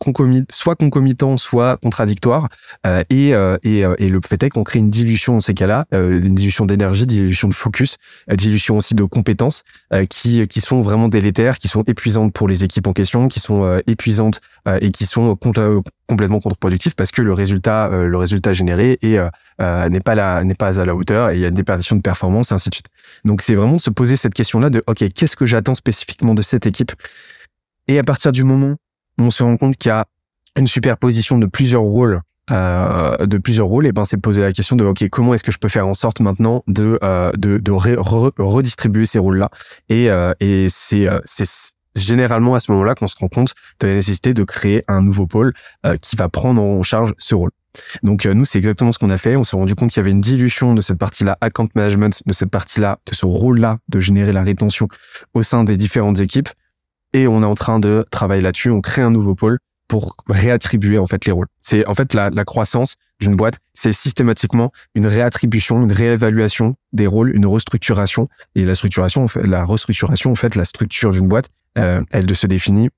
soit 0.50 0.74
concomitants, 0.74 1.36
soit 1.36 1.76
contradictoires. 1.80 2.48
Euh, 2.86 3.04
et, 3.10 3.34
euh, 3.34 3.56
et, 3.62 3.84
euh, 3.84 3.94
et, 3.98 4.08
le 4.08 4.20
fait 4.26 4.42
est 4.42 4.50
qu'on 4.50 4.64
crée 4.64 4.80
une 4.80 4.90
dilution 4.90 5.34
dans 5.34 5.40
ces 5.40 5.54
cas-là, 5.54 5.86
une 5.92 6.34
dilution 6.34 6.66
d'énergie, 6.66 7.06
dilution 7.06 7.48
de 7.48 7.54
focus, 7.54 7.96
dilution 8.30 8.76
aussi 8.76 8.94
de 8.94 9.04
compétences 9.04 9.62
qui, 10.10 10.46
qui 10.48 10.60
sont 10.60 10.80
vraiment 10.80 11.08
délétères, 11.08 11.58
qui 11.58 11.68
sont 11.68 11.82
épuisantes 11.84 12.32
pour 12.32 12.48
les 12.48 12.64
équipes 12.64 12.86
en 12.86 12.92
question, 12.92 13.28
qui 13.28 13.40
sont 13.40 13.80
épuisantes 13.86 14.40
et 14.80 14.90
qui 14.90 15.06
sont 15.06 15.36
complètement 16.08 16.40
contre-productifs 16.40 16.94
parce 16.94 17.10
que 17.10 17.22
le 17.22 17.32
résultat, 17.32 17.88
le 17.88 18.16
résultat 18.16 18.52
généré 18.52 18.98
est 19.02 19.18
n'est 19.58 20.00
pas 20.00 20.44
n'est 20.44 20.54
pas 20.54 20.80
à 20.80 20.84
la 20.84 20.94
hauteur 20.94 21.30
et 21.30 21.36
il 21.36 21.40
y 21.40 21.44
a 21.44 21.48
une 21.48 21.54
déperdition 21.54 21.96
de 21.96 22.02
performance 22.02 22.50
et 22.50 22.54
ainsi 22.54 22.68
de 22.68 22.74
suite. 22.74 22.88
Donc 23.24 23.42
c'est 23.42 23.54
vraiment 23.54 23.78
se 23.78 23.90
poser 23.90 24.16
cette 24.16 24.34
question-là 24.34 24.70
de 24.70 24.82
ok, 24.86 25.04
qu'est-ce 25.14 25.36
que 25.36 25.46
j'attends 25.46 25.74
spécifiquement 25.74 26.34
de 26.34 26.42
cette 26.42 26.66
équipe? 26.66 26.92
Et 27.88 27.98
à 27.98 28.02
partir 28.02 28.32
du 28.32 28.44
moment 28.44 28.76
on 29.18 29.30
se 29.30 29.42
rend 29.42 29.56
compte 29.56 29.76
qu'il 29.76 29.90
y 29.90 29.92
a 29.92 30.06
une 30.56 30.66
superposition 30.66 31.38
de 31.38 31.46
plusieurs 31.46 31.82
rôles 31.82 32.20
euh, 32.50 33.24
de 33.24 33.38
plusieurs 33.38 33.68
rôles, 33.68 33.86
et 33.86 33.92
ben 33.92 34.04
c'est 34.04 34.16
poser 34.16 34.42
la 34.42 34.52
question 34.52 34.74
de 34.74 34.84
ok 34.84 35.08
comment 35.10 35.32
est-ce 35.32 35.44
que 35.44 35.52
je 35.52 35.58
peux 35.58 35.68
faire 35.68 35.86
en 35.86 35.94
sorte 35.94 36.20
maintenant 36.20 36.64
de 36.66 36.98
euh, 37.02 37.30
redistribuer 38.38 39.06
ces 39.06 39.20
rôles 39.20 39.38
là 39.38 39.48
et 39.88 40.10
euh, 40.10 40.32
et 40.40 40.66
c'est 40.68 41.08
euh, 41.08 41.20
c'est 41.24 41.48
généralement 41.94 42.54
à 42.54 42.60
ce 42.60 42.72
moment-là 42.72 42.94
qu'on 42.94 43.06
se 43.06 43.14
rend 43.16 43.28
compte 43.28 43.54
de 43.80 43.86
la 43.86 43.94
nécessité 43.94 44.34
de 44.34 44.42
créer 44.44 44.82
un 44.88 45.02
nouveau 45.02 45.26
pôle 45.26 45.52
qui 46.00 46.16
va 46.16 46.30
prendre 46.30 46.62
en 46.62 46.82
charge 46.82 47.12
ce 47.18 47.34
rôle. 47.34 47.50
Donc 48.02 48.24
nous 48.24 48.46
c'est 48.46 48.56
exactement 48.56 48.92
ce 48.92 48.98
qu'on 48.98 49.10
a 49.10 49.18
fait. 49.18 49.36
On 49.36 49.44
s'est 49.44 49.56
rendu 49.56 49.74
compte 49.74 49.90
qu'il 49.90 49.98
y 49.98 50.00
avait 50.00 50.10
une 50.10 50.22
dilution 50.22 50.72
de 50.72 50.80
cette 50.80 50.98
partie-là 50.98 51.36
account 51.42 51.68
management, 51.74 52.22
de 52.24 52.32
cette 52.32 52.50
partie-là, 52.50 52.98
de 53.06 53.14
ce 53.14 53.26
rôle-là 53.26 53.76
de 53.90 54.00
générer 54.00 54.32
la 54.32 54.42
rétention 54.42 54.88
au 55.34 55.42
sein 55.42 55.64
des 55.64 55.76
différentes 55.76 56.18
équipes 56.20 56.48
et 57.12 57.28
on 57.28 57.42
est 57.42 57.46
en 57.46 57.54
train 57.54 57.78
de 57.78 58.06
travailler 58.10 58.42
là-dessus. 58.42 58.70
On 58.70 58.80
crée 58.80 59.02
un 59.02 59.10
nouveau 59.10 59.34
pôle 59.34 59.58
pour 59.88 60.16
réattribuer 60.28 60.98
en 60.98 61.06
fait 61.06 61.26
les 61.26 61.32
rôles. 61.32 61.48
C'est 61.60 61.86
en 61.86 61.94
fait 61.94 62.14
la, 62.14 62.30
la 62.30 62.44
croissance 62.44 62.96
d'une 63.20 63.36
boîte, 63.36 63.58
c'est 63.74 63.92
systématiquement 63.92 64.72
une 64.94 65.06
réattribution, 65.06 65.82
une 65.82 65.92
réévaluation 65.92 66.76
des 66.92 67.06
rôles, 67.06 67.34
une 67.34 67.46
restructuration. 67.46 68.28
Et 68.54 68.64
la 68.64 68.74
structuration, 68.74 69.24
en 69.24 69.28
fait, 69.28 69.46
la 69.46 69.64
restructuration, 69.64 70.32
en 70.32 70.34
fait, 70.34 70.54
la 70.54 70.64
structure 70.64 71.12
d'une 71.12 71.28
boîte, 71.28 71.48
euh, 71.78 72.02
elle 72.10 72.34
se 72.34 72.46
définit 72.46 72.88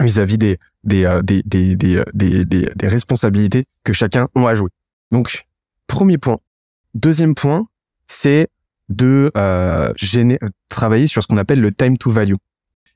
vis-à-vis 0.00 0.38
des 0.38 0.58
des, 0.84 1.04
euh, 1.04 1.22
des, 1.22 1.42
des, 1.44 1.76
des, 1.76 2.02
des, 2.12 2.44
des, 2.44 2.88
responsabilités 2.88 3.66
que 3.84 3.92
chacun 3.92 4.28
a 4.34 4.48
à 4.48 4.54
jouer. 4.54 4.70
Donc, 5.10 5.44
premier 5.86 6.18
point. 6.18 6.38
Deuxième 6.94 7.34
point, 7.34 7.66
c'est 8.06 8.48
de 8.88 9.30
euh, 9.36 9.92
travailler 10.68 11.06
sur 11.06 11.22
ce 11.22 11.28
qu'on 11.28 11.36
appelle 11.36 11.60
le 11.60 11.72
time 11.72 11.96
to 11.96 12.10
value. 12.10 12.34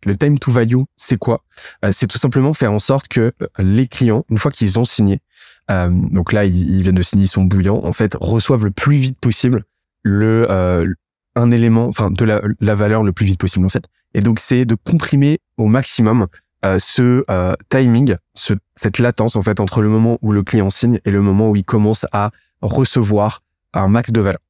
Le 0.06 0.16
time 0.16 0.38
to 0.38 0.52
value, 0.52 0.82
c'est 0.94 1.18
quoi? 1.18 1.42
Euh, 1.84 1.90
C'est 1.92 2.06
tout 2.06 2.16
simplement 2.16 2.54
faire 2.54 2.72
en 2.72 2.78
sorte 2.78 3.08
que 3.08 3.32
euh, 3.42 3.46
les 3.58 3.88
clients, 3.88 4.24
une 4.30 4.38
fois 4.38 4.52
qu'ils 4.52 4.78
ont 4.78 4.84
signé, 4.84 5.20
euh, 5.68 5.90
donc 5.90 6.32
là 6.32 6.44
ils, 6.44 6.80
viennent 6.82 6.94
de 6.94 7.02
signer, 7.02 7.26
son 7.26 7.42
bouillon, 7.42 7.84
en 7.84 7.92
fait, 7.92 8.16
reçoivent 8.18 8.64
le 8.64 8.70
plus 8.70 8.96
vite 8.96 9.18
possible 9.18 9.64
le 10.02 10.94
un 11.38 11.50
élément, 11.50 11.86
enfin 11.86 12.10
de 12.10 12.24
la, 12.24 12.74
valeur 12.74 13.02
le 13.02 13.12
plus 13.12 13.26
vite 13.26 13.38
possible 13.38 13.66
en 13.66 13.68
fait. 13.68 13.84
Et 14.14 14.20
donc 14.20 14.38
c'est 14.38 14.64
de 14.64 14.74
comprimer 14.76 15.40
au 15.58 15.66
maximum 15.66 16.28
ce 16.78 17.24
timing, 17.68 18.16
ce, 18.32 18.54
cette 18.76 18.98
latence 18.98 19.36
en 19.36 19.42
fait 19.42 19.60
entre 19.60 19.82
le 19.82 19.88
moment 19.88 20.18
où 20.22 20.32
le 20.32 20.42
client 20.42 20.70
signe 20.70 21.00
et 21.04 21.10
le 21.10 21.20
moment 21.20 21.50
où 21.50 21.56
il 21.56 21.64
commence 21.64 22.06
à 22.12 22.30
recevoir 22.62 23.42
un 23.74 23.88
max 23.88 24.12
de 24.12 24.20
valeur. 24.20 24.40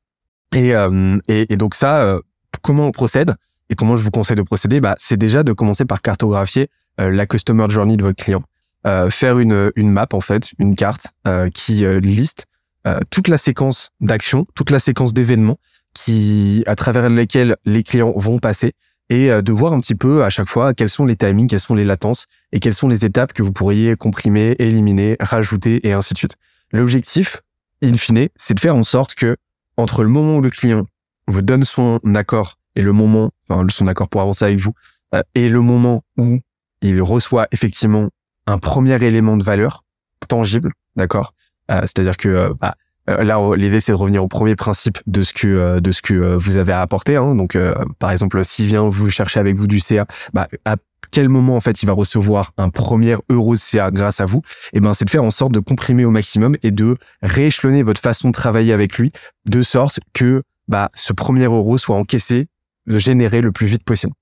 Et 0.52 1.56
donc 1.56 1.74
ça, 1.74 2.20
comment 2.62 2.86
on 2.86 2.92
procède? 2.92 3.34
Et 3.70 3.74
comment 3.74 3.96
je 3.96 4.02
vous 4.02 4.10
conseille 4.10 4.36
de 4.36 4.42
procéder? 4.42 4.80
Bah, 4.80 4.94
C'est 4.98 5.16
déjà 5.16 5.42
de 5.42 5.52
commencer 5.52 5.84
par 5.84 6.02
cartographier 6.02 6.68
euh, 7.00 7.10
la 7.10 7.26
customer 7.26 7.66
journey 7.68 7.96
de 7.96 8.02
votre 8.02 8.22
client. 8.22 8.42
Euh, 8.86 9.10
faire 9.10 9.38
une, 9.38 9.72
une 9.74 9.90
map, 9.90 10.06
en 10.12 10.20
fait, 10.20 10.52
une 10.58 10.76
carte 10.76 11.08
euh, 11.26 11.50
qui 11.50 11.84
euh, 11.84 11.98
liste 11.98 12.46
euh, 12.86 13.00
toute 13.10 13.28
la 13.28 13.36
séquence 13.36 13.90
d'actions, 14.00 14.46
toute 14.54 14.70
la 14.70 14.78
séquence 14.78 15.12
d'événements 15.12 15.58
qui, 15.92 16.62
à 16.66 16.76
travers 16.76 17.08
lesquels 17.08 17.56
les 17.64 17.82
clients 17.82 18.12
vont 18.16 18.38
passer 18.38 18.74
et 19.08 19.30
de 19.30 19.52
voir 19.52 19.72
un 19.72 19.78
petit 19.78 19.94
peu 19.94 20.24
à 20.24 20.30
chaque 20.30 20.48
fois 20.48 20.74
quels 20.74 20.90
sont 20.90 21.04
les 21.04 21.14
timings, 21.16 21.46
quelles 21.46 21.60
sont 21.60 21.76
les 21.76 21.84
latences 21.84 22.26
et 22.50 22.58
quelles 22.58 22.74
sont 22.74 22.88
les 22.88 23.04
étapes 23.04 23.32
que 23.32 23.42
vous 23.44 23.52
pourriez 23.52 23.94
comprimer, 23.94 24.56
éliminer, 24.58 25.16
rajouter 25.20 25.86
et 25.86 25.92
ainsi 25.92 26.12
de 26.12 26.18
suite. 26.18 26.34
L'objectif, 26.72 27.40
in 27.84 27.94
fine, 27.94 28.28
c'est 28.34 28.54
de 28.54 28.60
faire 28.60 28.74
en 28.74 28.82
sorte 28.82 29.14
que 29.14 29.36
entre 29.76 30.02
le 30.02 30.08
moment 30.08 30.38
où 30.38 30.40
le 30.40 30.50
client 30.50 30.84
vous 31.28 31.40
donne 31.40 31.62
son 31.62 32.00
accord 32.16 32.58
et 32.76 32.82
le 32.82 32.92
moment, 32.92 33.30
enfin, 33.48 33.66
son 33.68 33.86
accord 33.86 34.08
pour 34.08 34.20
avancer 34.20 34.44
avec 34.44 34.60
vous, 34.60 34.72
euh, 35.14 35.22
et 35.34 35.48
le 35.48 35.60
moment 35.60 36.04
où 36.16 36.38
il 36.82 37.02
reçoit 37.02 37.48
effectivement 37.50 38.10
un 38.46 38.58
premier 38.58 39.02
élément 39.02 39.36
de 39.36 39.42
valeur 39.42 39.82
tangible, 40.28 40.72
d'accord? 40.94 41.32
Euh, 41.70 41.80
C'est-à-dire 41.82 42.16
que 42.16 42.28
euh, 42.28 42.54
bah, 42.60 42.76
là, 43.06 43.40
l'idée 43.56 43.80
c'est 43.80 43.92
de 43.92 43.96
revenir 43.96 44.22
au 44.22 44.28
premier 44.28 44.56
principe 44.56 44.98
de 45.06 45.22
ce 45.22 45.32
que 45.32 45.80
de 45.80 45.92
ce 45.92 46.02
que 46.02 46.36
vous 46.36 46.58
avez 46.58 46.72
à 46.72 46.80
apporter. 46.80 47.16
Hein. 47.16 47.34
Donc, 47.34 47.56
par 47.98 48.10
exemple, 48.10 48.44
s'il 48.44 48.66
vient 48.66 48.88
vous 48.88 49.10
chercher 49.10 49.40
avec 49.40 49.56
vous 49.56 49.66
du 49.66 49.80
CA, 49.80 50.06
bah, 50.32 50.48
à 50.64 50.76
quel 51.12 51.28
moment 51.28 51.54
en 51.54 51.60
fait 51.60 51.82
il 51.82 51.86
va 51.86 51.92
recevoir 51.92 52.50
un 52.56 52.68
premier 52.68 53.16
euro 53.30 53.54
de 53.54 53.60
CA 53.60 53.92
grâce 53.92 54.20
à 54.20 54.26
vous? 54.26 54.38
Et 54.72 54.78
eh 54.78 54.80
ben, 54.80 54.92
c'est 54.92 55.04
de 55.04 55.10
faire 55.10 55.22
en 55.22 55.30
sorte 55.30 55.52
de 55.52 55.60
comprimer 55.60 56.04
au 56.04 56.10
maximum 56.10 56.56
et 56.64 56.72
de 56.72 56.96
rééchelonner 57.22 57.82
votre 57.82 58.00
façon 58.00 58.28
de 58.28 58.34
travailler 58.34 58.72
avec 58.72 58.98
lui 58.98 59.12
de 59.46 59.62
sorte 59.62 60.00
que 60.12 60.42
bah, 60.66 60.90
ce 60.94 61.12
premier 61.12 61.44
euro 61.44 61.78
soit 61.78 61.96
encaissé 61.96 62.48
de 62.86 62.98
générer 62.98 63.40
le 63.40 63.52
plus 63.52 63.66
vite 63.66 63.84
possible. 63.84 64.12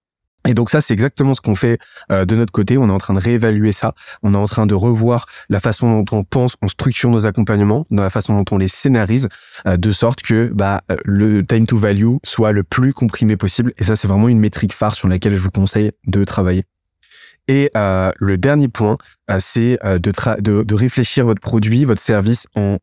Et 0.47 0.53
donc 0.53 0.71
ça, 0.71 0.81
c'est 0.81 0.93
exactement 0.93 1.33
ce 1.33 1.41
qu'on 1.41 1.55
fait 1.55 1.79
euh, 2.13 2.27
de 2.27 2.37
notre 2.37 2.53
côté. 2.53 2.77
On 2.77 2.89
est 2.89 2.93
en 2.93 2.99
train 2.99 3.15
de 3.15 3.19
réévaluer 3.19 3.73
ça. 3.73 3.95
On 4.23 4.35
est 4.35 4.37
en 4.37 4.45
train 4.47 4.67
de 4.67 4.75
revoir 4.75 5.27
la 5.49 5.59
façon 5.59 6.03
dont 6.03 6.19
on 6.19 6.23
pense, 6.23 6.57
on 6.61 6.69
structure 6.69 7.09
nos 7.09 7.27
accompagnements, 7.27 7.87
dans 7.91 8.03
la 8.03 8.11
façon 8.11 8.37
dont 8.37 8.45
on 8.55 8.59
les 8.59 8.69
scénarise, 8.69 9.29
euh, 9.67 9.77
de 9.77 9.91
sorte 9.91 10.21
que 10.23 10.51
bah, 10.53 10.83
le 11.05 11.43
time 11.47 11.67
to 11.67 11.79
value 11.79 12.17
soit 12.25 12.53
le 12.53 12.63
plus 12.63 12.93
comprimé 12.93 13.37
possible. 13.37 13.73
Et 13.79 13.85
ça, 13.85 13.97
c'est 13.97 14.09
vraiment 14.09 14.29
une 14.29 14.41
métrique 14.41 14.75
phare 14.75 14.95
sur 14.95 15.09
laquelle 15.09 15.35
je 15.35 15.41
vous 15.41 15.51
conseille 15.51 15.93
de 16.07 16.25
travailler. 16.25 16.65
Et 17.49 17.71
euh, 17.77 18.11
le 18.19 18.39
dernier 18.39 18.69
point, 18.69 18.97
c'est 19.39 19.79
de, 19.83 20.41
de, 20.41 20.63
de 20.63 20.75
réfléchir 20.75 21.27
votre 21.27 21.41
produit, 21.41 21.85
votre 21.85 22.01
service 22.01 22.47
en, 22.55 22.79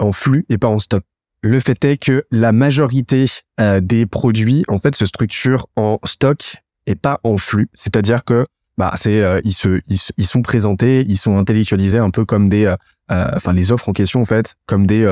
en 0.00 0.12
flux 0.12 0.44
et 0.50 0.58
pas 0.58 0.68
en 0.68 0.78
stock. 0.78 1.02
Le 1.44 1.58
fait 1.58 1.84
est 1.84 1.96
que 1.96 2.24
la 2.30 2.52
majorité 2.52 3.26
euh, 3.58 3.80
des 3.80 4.06
produits 4.06 4.64
en 4.68 4.78
fait 4.78 4.94
se 4.94 5.04
structurent 5.04 5.66
en 5.74 5.98
stock 6.04 6.56
et 6.86 6.94
pas 6.94 7.18
en 7.24 7.36
flux. 7.36 7.68
C'est-à-dire 7.74 8.24
que 8.24 8.46
bah 8.78 8.92
c'est 8.94 9.20
euh, 9.22 9.40
ils 9.42 9.52
se 9.52 9.80
ils, 9.88 10.24
sont 10.24 10.42
présentés, 10.42 11.04
ils 11.08 11.16
sont 11.16 11.36
intellectualisés 11.36 11.98
un 11.98 12.10
peu 12.10 12.24
comme 12.24 12.48
des 12.48 12.66
euh, 12.66 12.76
enfin 13.08 13.52
les 13.52 13.72
offres 13.72 13.88
en 13.88 13.92
question 13.92 14.22
en 14.22 14.24
fait 14.24 14.54
comme 14.66 14.86
des 14.86 15.04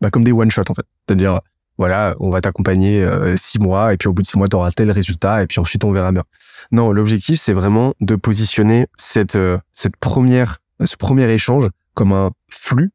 bah, 0.00 0.10
comme 0.10 0.24
des 0.24 0.32
one 0.32 0.50
shot 0.50 0.64
en 0.68 0.74
fait. 0.74 0.84
C'est-à-dire 1.06 1.40
voilà, 1.78 2.16
on 2.18 2.30
va 2.30 2.40
t'accompagner 2.40 3.08
six 3.36 3.60
mois 3.60 3.94
et 3.94 3.96
puis 3.96 4.08
au 4.08 4.12
bout 4.12 4.22
de 4.22 4.26
six 4.26 4.36
mois 4.36 4.48
tu 4.48 4.56
auras 4.56 4.72
tel 4.72 4.90
résultat 4.90 5.44
et 5.44 5.46
puis 5.46 5.60
ensuite 5.60 5.84
on 5.84 5.92
verra 5.92 6.10
bien. 6.10 6.24
Non, 6.72 6.90
l'objectif 6.90 7.38
c'est 7.38 7.52
vraiment 7.52 7.94
de 8.00 8.16
positionner 8.16 8.88
cette 8.98 9.38
cette 9.72 9.96
première 9.96 10.58
ce 10.84 10.96
premier 10.96 11.30
échange 11.30 11.68
comme 11.94 12.12
un 12.12 12.32
flux 12.48 12.90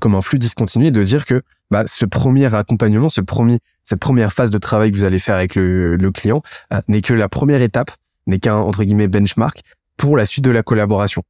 comme 0.00 0.14
un 0.14 0.22
flux 0.22 0.38
discontinu 0.38 0.86
et 0.86 0.90
de 0.90 1.02
dire 1.02 1.24
que 1.24 1.42
bah, 1.70 1.84
ce 1.86 2.04
premier 2.04 2.54
accompagnement, 2.54 3.08
ce 3.08 3.20
premier, 3.20 3.58
cette 3.84 4.00
première 4.00 4.32
phase 4.32 4.50
de 4.50 4.58
travail 4.58 4.92
que 4.92 4.96
vous 4.96 5.04
allez 5.04 5.18
faire 5.18 5.34
avec 5.34 5.54
le, 5.54 5.96
le 5.96 6.10
client 6.12 6.42
euh, 6.72 6.80
n'est 6.88 7.00
que 7.00 7.14
la 7.14 7.28
première 7.28 7.62
étape, 7.62 7.90
n'est 8.26 8.38
qu'un 8.38 8.56
entre 8.56 8.84
guillemets 8.84 9.08
benchmark 9.08 9.60
pour 9.96 10.16
la 10.16 10.26
suite 10.26 10.44
de 10.44 10.50
la 10.50 10.62
collaboration. 10.62 11.22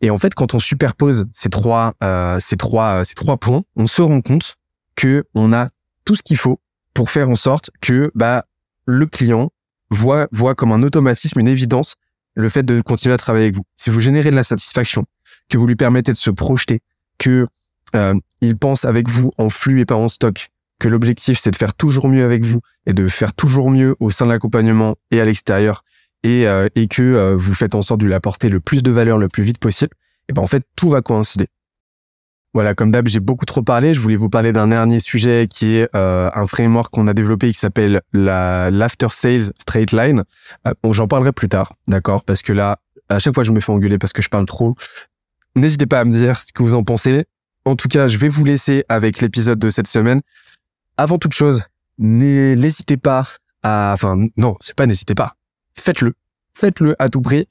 Et 0.00 0.10
en 0.10 0.18
fait, 0.18 0.34
quand 0.34 0.54
on 0.54 0.58
superpose 0.58 1.26
ces 1.32 1.50
trois, 1.50 1.94
euh, 2.02 2.38
ces 2.40 2.56
trois, 2.56 3.04
ces 3.04 3.14
trois 3.14 3.36
points, 3.36 3.62
on 3.76 3.86
se 3.86 4.02
rend 4.02 4.20
compte 4.20 4.56
que 4.96 5.24
on 5.34 5.52
a 5.52 5.68
tout 6.04 6.16
ce 6.16 6.22
qu'il 6.22 6.36
faut 6.36 6.60
pour 6.94 7.10
faire 7.10 7.30
en 7.30 7.36
sorte 7.36 7.70
que 7.80 8.10
bah 8.14 8.44
le 8.86 9.06
client 9.06 9.50
voit 9.90 10.28
voit 10.32 10.54
comme 10.54 10.72
un 10.72 10.82
automatisme, 10.82 11.38
une 11.40 11.48
évidence, 11.48 11.96
le 12.34 12.48
fait 12.48 12.62
de 12.62 12.80
continuer 12.80 13.14
à 13.14 13.18
travailler 13.18 13.46
avec 13.46 13.56
vous. 13.56 13.64
Si 13.76 13.90
vous 13.90 14.00
générez 14.00 14.30
de 14.30 14.36
la 14.36 14.42
satisfaction, 14.42 15.04
que 15.48 15.58
vous 15.58 15.66
lui 15.66 15.76
permettez 15.76 16.12
de 16.12 16.16
se 16.16 16.30
projeter, 16.30 16.80
que 17.18 17.46
euh, 17.94 18.14
il 18.40 18.56
pense 18.56 18.84
avec 18.84 19.08
vous 19.08 19.32
en 19.38 19.50
flux 19.50 19.80
et 19.80 19.84
pas 19.84 19.94
en 19.94 20.08
stock, 20.08 20.48
que 20.78 20.88
l'objectif 20.88 21.38
c'est 21.38 21.50
de 21.50 21.56
faire 21.56 21.74
toujours 21.74 22.08
mieux 22.08 22.24
avec 22.24 22.42
vous 22.42 22.60
et 22.86 22.92
de 22.92 23.06
faire 23.08 23.34
toujours 23.34 23.70
mieux 23.70 23.96
au 24.00 24.10
sein 24.10 24.26
de 24.26 24.30
l'accompagnement 24.30 24.96
et 25.10 25.20
à 25.20 25.24
l'extérieur 25.24 25.82
et, 26.22 26.46
euh, 26.46 26.68
et 26.74 26.88
que 26.88 27.02
euh, 27.02 27.36
vous 27.36 27.54
faites 27.54 27.74
en 27.74 27.82
sorte 27.82 28.00
de 28.00 28.06
lui 28.06 28.14
apporter 28.14 28.48
le 28.48 28.60
plus 28.60 28.82
de 28.82 28.90
valeur 28.90 29.18
le 29.18 29.28
plus 29.28 29.42
vite 29.42 29.58
possible, 29.58 29.94
et 30.28 30.32
ben 30.32 30.42
en 30.42 30.46
fait 30.46 30.64
tout 30.76 30.88
va 30.88 31.02
coïncider. 31.02 31.46
Voilà, 32.52 32.74
comme 32.74 32.90
d'hab, 32.90 33.06
j'ai 33.06 33.20
beaucoup 33.20 33.46
trop 33.46 33.62
parlé. 33.62 33.94
Je 33.94 34.00
voulais 34.00 34.16
vous 34.16 34.28
parler 34.28 34.50
d'un 34.50 34.66
dernier 34.66 34.98
sujet 34.98 35.46
qui 35.48 35.76
est 35.76 35.88
euh, 35.94 36.28
un 36.34 36.46
framework 36.46 36.92
qu'on 36.92 37.06
a 37.06 37.14
développé 37.14 37.46
qui 37.52 37.58
s'appelle 37.58 38.00
la 38.12 38.72
l'after 38.72 39.06
sales 39.10 39.52
straight 39.60 39.92
line. 39.92 40.24
bon, 40.82 40.92
j'en 40.92 41.06
parlerai 41.06 41.30
plus 41.30 41.48
tard, 41.48 41.74
d'accord? 41.86 42.24
Parce 42.24 42.42
que 42.42 42.52
là, 42.52 42.80
à 43.08 43.20
chaque 43.20 43.34
fois, 43.34 43.44
je 43.44 43.52
me 43.52 43.60
fais 43.60 43.70
engueuler 43.70 43.98
parce 43.98 44.12
que 44.12 44.20
je 44.20 44.28
parle 44.28 44.46
trop. 44.46 44.74
N'hésitez 45.54 45.86
pas 45.86 46.00
à 46.00 46.04
me 46.04 46.10
dire 46.10 46.42
ce 46.44 46.52
que 46.52 46.64
vous 46.64 46.74
en 46.74 46.82
pensez. 46.82 47.24
En 47.64 47.76
tout 47.76 47.88
cas, 47.88 48.08
je 48.08 48.18
vais 48.18 48.28
vous 48.28 48.44
laisser 48.44 48.84
avec 48.88 49.20
l'épisode 49.20 49.58
de 49.58 49.70
cette 49.70 49.86
semaine. 49.86 50.20
Avant 50.96 51.18
toute 51.18 51.34
chose, 51.34 51.64
n'hésitez 51.98 52.96
pas 52.96 53.24
à, 53.62 53.92
enfin, 53.94 54.16
non, 54.36 54.56
c'est 54.60 54.74
pas 54.74 54.86
n'hésitez 54.86 55.14
pas. 55.14 55.36
Faites-le. 55.74 56.14
Faites-le 56.54 56.94
à 56.98 57.08
tout 57.08 57.20
prix. 57.20 57.46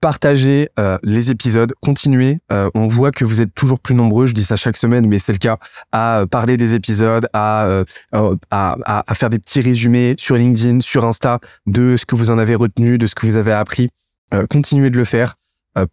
partagez 0.00 0.68
euh, 0.80 0.98
les 1.04 1.30
épisodes, 1.30 1.72
continuez. 1.80 2.40
Euh, 2.50 2.68
on 2.74 2.88
voit 2.88 3.12
que 3.12 3.24
vous 3.24 3.40
êtes 3.40 3.54
toujours 3.54 3.78
plus 3.78 3.94
nombreux, 3.94 4.26
je 4.26 4.34
dis 4.34 4.42
ça 4.42 4.56
chaque 4.56 4.76
semaine, 4.76 5.06
mais 5.06 5.20
c'est 5.20 5.32
le 5.32 5.38
cas, 5.38 5.58
à 5.92 6.20
euh, 6.20 6.26
parler 6.26 6.56
des 6.56 6.74
épisodes, 6.74 7.28
à, 7.32 7.84
faire 9.14 9.30
des 9.30 9.38
petits 9.38 9.60
résumés 9.60 10.16
sur 10.18 10.36
LinkedIn, 10.36 10.80
sur 10.80 11.04
Insta, 11.04 11.38
de 11.66 11.96
ce 11.96 12.04
que 12.04 12.16
vous 12.16 12.30
en 12.30 12.38
avez 12.38 12.56
retenu, 12.56 12.98
de 12.98 13.06
ce 13.06 13.14
que 13.14 13.26
vous 13.26 13.36
avez 13.36 13.52
appris. 13.52 13.90
continuez 14.50 14.90
de 14.90 14.98
le 14.98 15.04
faire. 15.04 15.36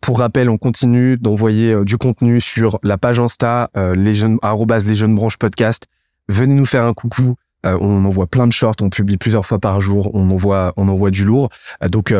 Pour 0.02 0.20
rappel, 0.20 0.50
on 0.50 0.58
continue 0.58 1.18
d'envoyer 1.18 1.84
du 1.86 1.98
contenu 1.98 2.42
sur 2.42 2.80
la 2.84 2.98
page 2.98 3.20
Insta, 3.20 3.70
les 3.76 4.14
jeunes, 4.14 4.38
les 4.86 4.96
jeunes 4.96 5.16
branches 5.16 5.38
podcast. 5.38 5.88
Venez 6.28 6.54
nous 6.54 6.66
faire 6.66 6.86
un 6.86 6.94
coucou. 6.94 7.36
on 7.64 8.06
envoie 8.06 8.28
plein 8.28 8.46
de 8.46 8.52
shorts, 8.52 8.76
on 8.82 8.90
publie 8.90 9.18
plusieurs 9.18 9.46
fois 9.46 9.60
par 9.60 9.80
jour, 9.80 10.12
on 10.14 10.30
envoie, 10.32 10.74
on 10.76 10.90
envoie 10.90 11.12
du 11.12 11.24
lourd. 11.24 11.50
donc, 11.90 12.14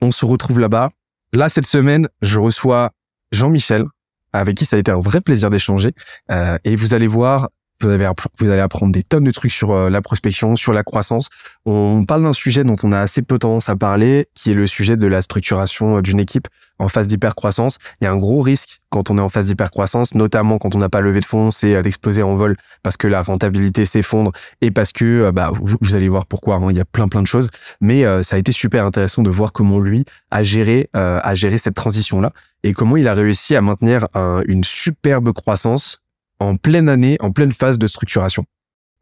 on 0.00 0.10
se 0.10 0.24
retrouve 0.24 0.60
là-bas. 0.60 0.90
Là, 1.32 1.48
cette 1.48 1.66
semaine, 1.66 2.08
je 2.22 2.40
reçois 2.40 2.90
Jean-Michel, 3.32 3.84
avec 4.32 4.56
qui 4.56 4.64
ça 4.64 4.76
a 4.76 4.78
été 4.78 4.90
un 4.90 4.98
vrai 4.98 5.20
plaisir 5.20 5.50
d'échanger. 5.50 5.92
Euh, 6.30 6.58
et 6.64 6.76
vous 6.76 6.94
allez 6.94 7.06
voir, 7.06 7.50
vous, 7.80 7.90
allez 7.90 8.60
apprendre 8.60 8.92
des 8.92 9.02
tonnes 9.02 9.24
de 9.24 9.30
trucs 9.30 9.52
sur 9.52 9.72
euh, 9.72 9.90
la 9.90 10.02
prospection, 10.02 10.56
sur 10.56 10.72
la 10.72 10.82
croissance. 10.82 11.28
On 11.64 12.04
parle 12.06 12.22
d'un 12.22 12.32
sujet 12.32 12.64
dont 12.64 12.76
on 12.82 12.92
a 12.92 12.98
assez 12.98 13.22
peu 13.22 13.38
tendance 13.38 13.68
à 13.68 13.76
parler, 13.76 14.28
qui 14.34 14.50
est 14.50 14.54
le 14.54 14.66
sujet 14.66 14.96
de 14.96 15.06
la 15.06 15.22
structuration 15.22 15.98
euh, 15.98 16.02
d'une 16.02 16.20
équipe 16.20 16.48
en 16.78 16.88
phase 16.88 17.06
d'hypercroissance. 17.06 17.78
Il 18.00 18.04
y 18.04 18.06
a 18.06 18.12
un 18.12 18.16
gros 18.16 18.40
risque 18.40 18.80
quand 18.88 19.10
on 19.10 19.18
est 19.18 19.20
en 19.20 19.28
phase 19.28 19.46
d'hypercroissance, 19.46 20.14
notamment 20.14 20.58
quand 20.58 20.74
on 20.74 20.78
n'a 20.78 20.88
pas 20.88 21.00
levé 21.00 21.20
de 21.20 21.24
fonds, 21.24 21.50
c'est 21.50 21.74
euh, 21.74 21.82
d'exploser 21.82 22.22
en 22.22 22.34
vol 22.34 22.56
parce 22.82 22.96
que 22.96 23.06
la 23.06 23.22
rentabilité 23.22 23.86
s'effondre 23.86 24.32
et 24.60 24.70
parce 24.70 24.92
que 24.92 25.30
bah, 25.30 25.52
vous, 25.60 25.96
allez 25.96 26.08
voir 26.08 26.26
pourquoi. 26.26 26.56
Hein, 26.56 26.66
il 26.70 26.76
y 26.76 26.80
a 26.80 26.84
plein 26.84 27.08
plein 27.08 27.22
de 27.22 27.26
choses, 27.26 27.48
mais 27.80 28.04
ça 28.22 28.36
a 28.36 28.38
été 28.38 28.52
super 28.52 28.84
intéressant 28.84 29.22
de 29.22 29.30
voir 29.30 29.52
comment 29.52 29.78
lui 29.78 30.04
a 30.30 30.42
géré 30.42 30.88
a 30.92 31.34
géré 31.34 31.58
cette 31.58 31.74
transition 31.74 32.20
là 32.20 32.32
et 32.62 32.72
comment 32.72 32.96
il 32.96 33.08
a 33.08 33.14
réussi 33.14 33.54
à 33.56 33.60
maintenir 33.60 34.06
une 34.46 34.64
superbe 34.64 35.32
croissance 35.32 36.00
en 36.40 36.56
pleine 36.56 36.88
année, 36.88 37.16
en 37.20 37.30
pleine 37.30 37.52
phase 37.52 37.78
de 37.78 37.86
structuration. 37.86 38.44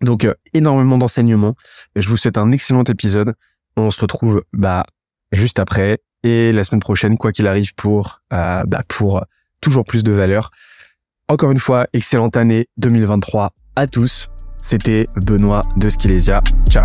Donc 0.02 0.24
euh, 0.24 0.34
énormément 0.54 0.98
d'enseignements. 0.98 1.54
Je 1.96 2.08
vous 2.08 2.16
souhaite 2.16 2.38
un 2.38 2.50
excellent 2.50 2.84
épisode. 2.84 3.34
On 3.76 3.90
se 3.90 4.00
retrouve 4.00 4.44
bah 4.52 4.84
juste 5.32 5.58
après 5.58 5.98
et 6.24 6.52
la 6.52 6.64
semaine 6.64 6.80
prochaine, 6.80 7.16
quoi 7.16 7.32
qu'il 7.32 7.46
arrive, 7.46 7.74
pour 7.74 8.20
euh, 8.32 8.64
bah, 8.66 8.82
pour 8.88 9.24
toujours 9.60 9.84
plus 9.84 10.04
de 10.04 10.12
valeur. 10.12 10.50
Encore 11.28 11.50
une 11.50 11.60
fois, 11.60 11.86
excellente 11.92 12.36
année 12.36 12.68
2023 12.78 13.52
à 13.76 13.86
tous. 13.86 14.28
C'était 14.56 15.06
Benoît 15.24 15.62
de 15.76 15.88
Skilesia. 15.88 16.42
Ciao. 16.68 16.84